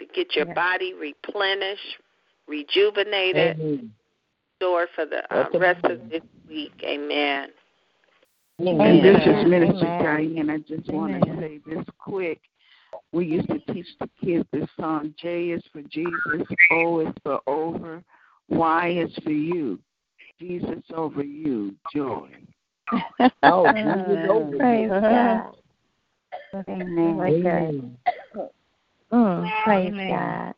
[0.00, 0.54] to get your Yes.
[0.54, 1.98] body replenished,
[2.48, 3.94] rejuvenated, Amen.
[4.60, 6.72] restored for the uh, rest of this week.
[6.82, 7.52] Amen.
[8.60, 8.80] Amen.
[8.80, 10.36] And this is Minister Amen.
[10.36, 10.50] Dianne.
[10.50, 12.40] I just want to say this quick.
[13.12, 17.40] We used to teach the kids this song J is for Jesus, O is for
[17.46, 18.02] over,
[18.48, 19.78] Y is for you.
[20.38, 22.30] Jesus over you, joy.
[23.42, 24.56] Oh, Jesus over.
[24.58, 25.54] Praise God.
[26.68, 27.16] Amen.
[27.18, 27.32] Like.
[27.32, 27.98] Amen.
[29.12, 30.08] Mm, praise Amen.
[30.08, 30.54] God.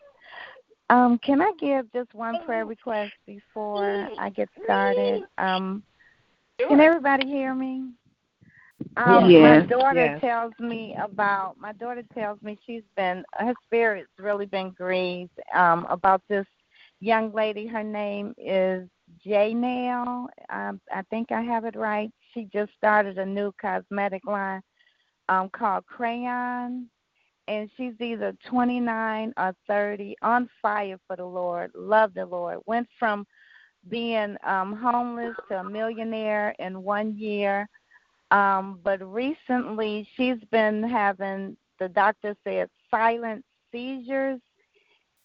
[0.91, 5.23] Um, can I give just one prayer request before I get started?
[5.39, 5.83] Um,
[6.59, 7.85] can everybody hear me?
[8.97, 9.41] Um, Yes.
[9.43, 10.21] My daughter Yes.
[10.21, 11.57] tells me about.
[11.59, 16.47] My daughter tells me she's been her spirit's really been grieved um, about this
[17.01, 17.67] young lady.
[17.67, 18.89] Her name is
[19.25, 20.29] J Nail.
[20.51, 22.11] Um, I think I have it right.
[22.35, 24.63] She just started a new cosmetic line
[25.29, 26.89] um, called Crayon
[27.49, 32.59] and she's either 29 or 30, on fire for the Lord, love the Lord.
[32.67, 33.27] Went from
[33.89, 37.69] being um, homeless to a millionaire in one year.
[38.31, 44.41] Um, but recently, she's been having, the doctor said, silent seizures.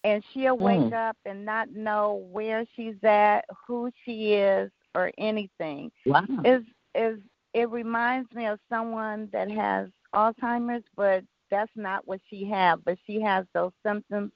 [0.03, 1.09] And she'll wake Mm.
[1.09, 6.25] up and not know where she's at, who she is, or anything Wow.
[6.45, 6.63] is
[6.95, 7.19] is
[7.53, 12.83] it reminds me of someone that has Alzheimer's, but that's not what she had.
[12.85, 14.31] But she has those symptoms,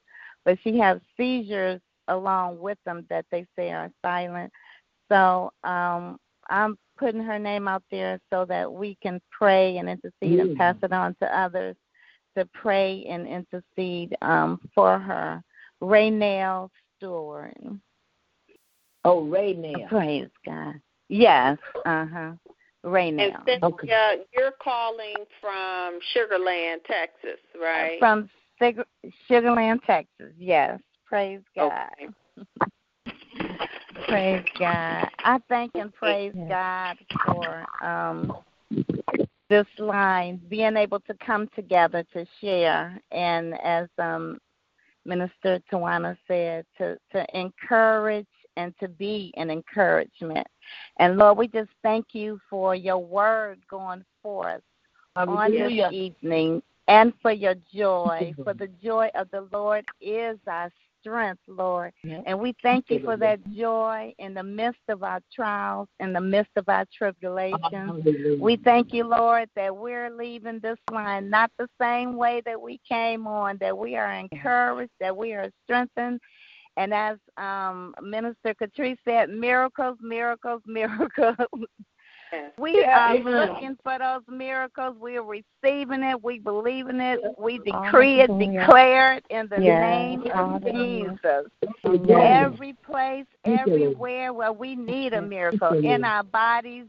[0.46, 4.52] but she has seizures along with them that they say are silent.
[5.10, 6.18] So um,
[6.50, 10.76] I'm putting her name out there so that we can pray and intercede and pass
[10.84, 11.76] it on to others
[12.38, 15.42] to pray and intercede um, for her.
[15.82, 17.58] Raynell Stewart.
[19.04, 19.90] Oh, Raynell.
[19.90, 20.76] Praise God.
[21.10, 21.58] Yes.
[21.86, 22.32] Uh huh.
[22.86, 23.34] Raynell.
[23.48, 28.00] And Cynthia, you're calling from Sugarland, Texas, right?
[28.00, 28.30] From
[28.60, 28.86] Sig-
[29.30, 30.34] Sugarland, Texas.
[30.38, 30.80] Yes.
[31.06, 31.72] Praise God.
[32.00, 32.48] Okay.
[34.08, 35.08] Praise God.
[35.20, 38.34] I thank and praise God for um,
[39.50, 44.40] this line, being able to come together to share, and as um,
[45.06, 48.26] Minister Tawana said, to, to encourage
[48.58, 50.48] and to be an encouragement.
[51.00, 54.62] And Lord, we just thank you for your word going forth
[55.16, 58.34] on this evening and for your joy.
[58.44, 60.70] For the joy of the Lord is our
[61.00, 61.94] strength, Lord.
[62.26, 66.22] And we thank you for that joy in the midst of our trials, in the
[66.22, 68.06] midst of our tribulations.
[68.40, 72.80] We thank you, Lord, that we're leaving this line not the same way that we
[72.88, 76.20] came on, that we are encouraged, that we are strengthened.
[76.78, 81.36] And as um, Minister Catrice said, miracles, miracles, miracles.
[82.58, 83.50] We Yeah, are amen.
[83.50, 84.96] looking for those miracles.
[85.00, 86.24] We are receiving it.
[86.24, 87.20] We believe in it.
[87.38, 89.82] We decree it, declare it in the Yes.
[89.82, 91.48] name of Jesus.
[92.06, 92.54] Yes.
[92.54, 93.82] Every place, Thank you, Lord.
[93.82, 96.86] everywhere where we need a miracle in our bodies,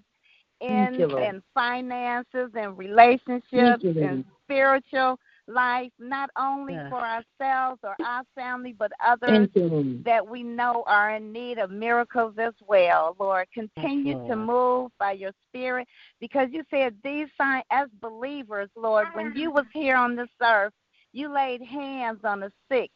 [0.61, 3.97] in you, in finances, and relationships, you, Lord.
[3.97, 10.05] and spiritual life, not only for ourselves or our family, but others Thank you, Lord.
[10.05, 13.17] that we know are in need of miracles as well.
[13.19, 15.89] Lord, continue to move by your spirit
[16.21, 20.73] because you said these signs as believers, Lord, when you was here on this earth,
[21.13, 22.91] you laid hands on the sick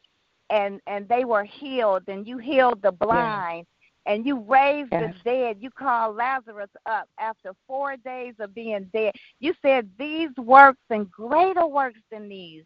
[0.50, 3.66] and and they were healed and you healed the blind
[4.06, 5.14] and you raised Yes.
[5.24, 5.56] the dead.
[5.60, 9.14] You called Lazarus up after four days of being dead.
[9.40, 12.64] You said these works and greater works than these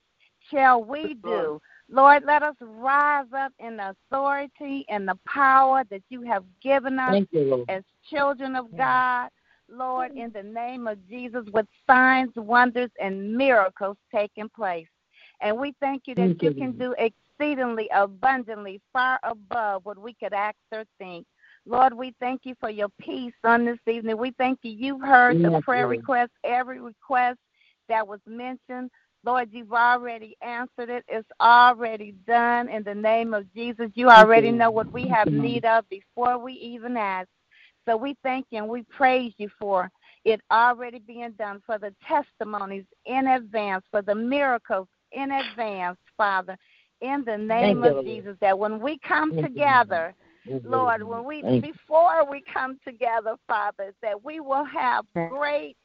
[0.51, 1.61] shall we do.
[1.89, 6.99] Lord, let us rise up in the authority and the power that you have given
[6.99, 9.31] us you, as children of God.
[9.69, 14.89] Lord, in the name of Jesus, with signs, wonders, and miracles taking place.
[15.41, 16.95] And we thank you that Thank you you, can do
[17.41, 21.27] exceedingly abundantly, far above what we could ask or think.
[21.67, 24.17] Lord, we thank you for your peace on this evening.
[24.17, 24.73] We thank you.
[24.73, 25.99] You've heard the prayer Lord.
[25.99, 27.39] request, every request
[27.89, 28.91] that was mentioned.
[29.25, 31.05] Lord, you've already answered it.
[31.07, 33.91] It's already done in the name of Jesus.
[33.95, 34.55] You already you.
[34.55, 37.29] know what we have need of before we even ask.
[37.87, 39.91] So we thank you and we praise you for
[40.25, 46.57] it already being done, for the testimonies in advance, for the miracles in advance, Father,
[47.01, 48.07] in the name you, of Lord.
[48.07, 50.15] Jesus, that when we come Thank together,
[50.45, 55.77] you, Lord, when we Thank before we come together, Father, that we will have great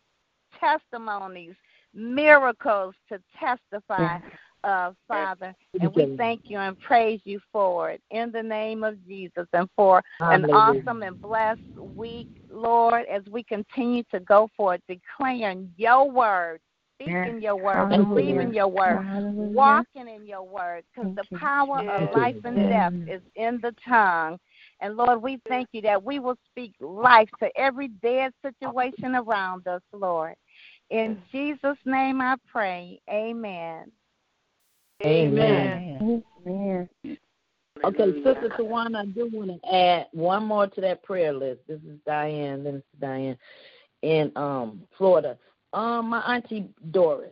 [0.60, 1.56] testimonies,
[1.94, 4.20] miracles to testify
[4.64, 5.56] of, Father.
[5.80, 9.70] And we thank you and praise you for it in the name of Jesus and
[9.76, 11.60] for an awesome and blessed
[11.96, 16.62] week, Lord, as we continue to go forward, declaring your word,
[16.96, 18.06] speaking your word, Hallelujah.
[18.06, 19.50] believing your word, Hallelujah.
[19.52, 24.40] walking in your word, because the power of life and death is in the tongue.
[24.82, 29.68] And Lord, we thank you that we will speak life to every dead situation around
[29.68, 30.36] us, Lord.
[30.90, 33.00] In Jesus' name I pray.
[33.10, 33.92] Amen.
[35.06, 36.24] Amen.
[36.48, 36.90] Amen.
[37.84, 41.60] Okay, Sister Tawana, I do want to add one more to that prayer list.
[41.68, 43.38] This is Dianne, Minister Dianne,
[44.02, 45.38] in um Florida.
[45.74, 47.32] Um, my auntie Doris.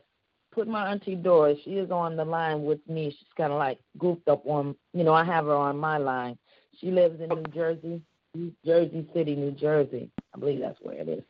[0.51, 1.57] Put my auntie Doris.
[1.63, 3.09] She is on the line with me.
[3.09, 4.75] She's kind of like grouped up on.
[4.93, 6.37] You know, I have her on my line.
[6.79, 8.01] She lives in New Jersey,
[8.35, 10.09] New Jersey City, New Jersey.
[10.35, 11.23] I believe that's where it is.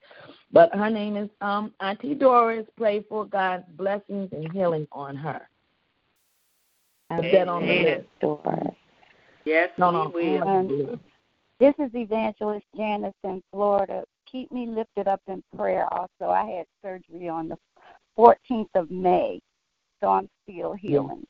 [0.52, 2.66] But her name is um Auntie Doris.
[2.76, 5.48] Pray for God's blessings and healing on her.
[7.10, 8.08] Put that on the list.
[9.46, 10.12] Yes, No, no.
[10.14, 10.48] we will.
[10.48, 11.02] Um,
[11.60, 14.04] This is Evangelist Janice in Florida.
[14.34, 15.88] Keep me lifted up in prayer.
[15.94, 17.58] Also, I had surgery on the
[18.18, 19.40] 14th of May,
[20.02, 21.24] so I'm still healing.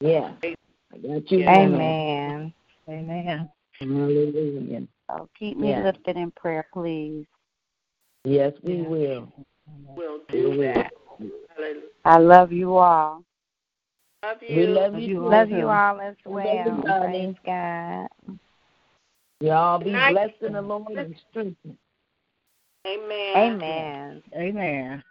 [0.00, 0.32] Yeah.
[0.42, 0.56] I
[1.02, 1.46] got you.
[1.46, 2.54] Amen.
[2.88, 3.50] Amen.
[3.78, 4.86] Hallelujah.
[5.10, 5.82] So keep me Yeah.
[5.82, 7.26] lifted in prayer, please.
[8.24, 9.30] Yes, we will.
[9.94, 10.58] We'll We do will.
[10.58, 10.92] that.
[11.54, 11.82] Hallelujah.
[12.06, 13.22] I love you all.
[14.22, 14.56] Love you.
[14.56, 15.20] We love you.
[15.20, 15.56] Love too.
[15.56, 16.82] you all as We love you, well.
[16.82, 17.36] darling.
[17.44, 18.38] Praise God.
[19.40, 20.12] Y'all be Night.
[20.12, 21.78] blessed in the Lord and strengthened.
[22.86, 23.36] Amen.
[23.36, 24.22] Amen.
[24.34, 25.02] Amen.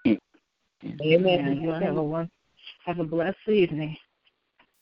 [1.01, 1.59] Amen.
[1.61, 2.29] You all have a one,
[2.85, 3.97] have a blessed evening.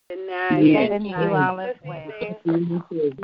[0.10, 0.60] Good night.
[0.60, 0.88] Yeah.
[0.88, 1.36] Thank You you.
[1.36, 2.12] all as Listening.
[2.46, 2.60] well.
[2.60, 3.18] You too.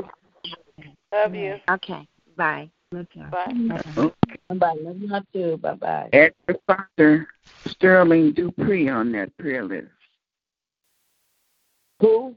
[1.13, 1.55] Love you.
[1.69, 2.07] Okay.
[2.37, 2.69] Bye.
[2.91, 3.31] Good job.
[3.31, 4.11] Bye.
[4.55, 4.75] Bye.
[4.81, 5.57] Love you too.
[5.57, 6.09] Bye bye.
[6.13, 7.27] Add your father,
[7.67, 9.87] Sterling Dupree, on that prayer list.
[11.99, 12.35] Who?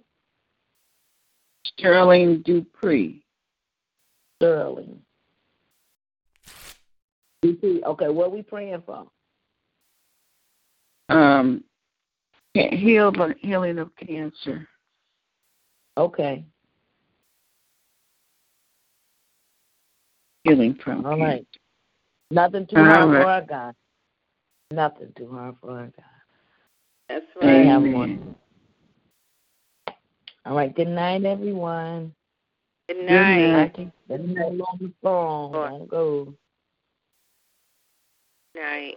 [1.66, 3.22] Sterling Dupree.
[4.36, 5.00] Sterling.
[7.42, 9.06] You see, okay, what we praying for?
[11.08, 11.62] Um,
[12.54, 14.66] heal, healing of cancer.
[15.96, 16.44] Okay.
[20.44, 21.24] healing from All cancer.
[21.24, 21.46] right.
[22.30, 23.22] Nothing too All hard right.
[23.22, 23.74] for our God.
[24.70, 26.04] Nothing too hard for our God.
[27.08, 27.66] That's We right.
[27.66, 28.34] have one.
[30.44, 30.74] All right.
[30.74, 32.12] Good night, everyone.
[32.88, 33.78] Good Good night.
[33.78, 33.92] night.
[34.08, 35.52] Good night on the phone.
[35.52, 36.34] Don't go.
[38.54, 38.96] Night.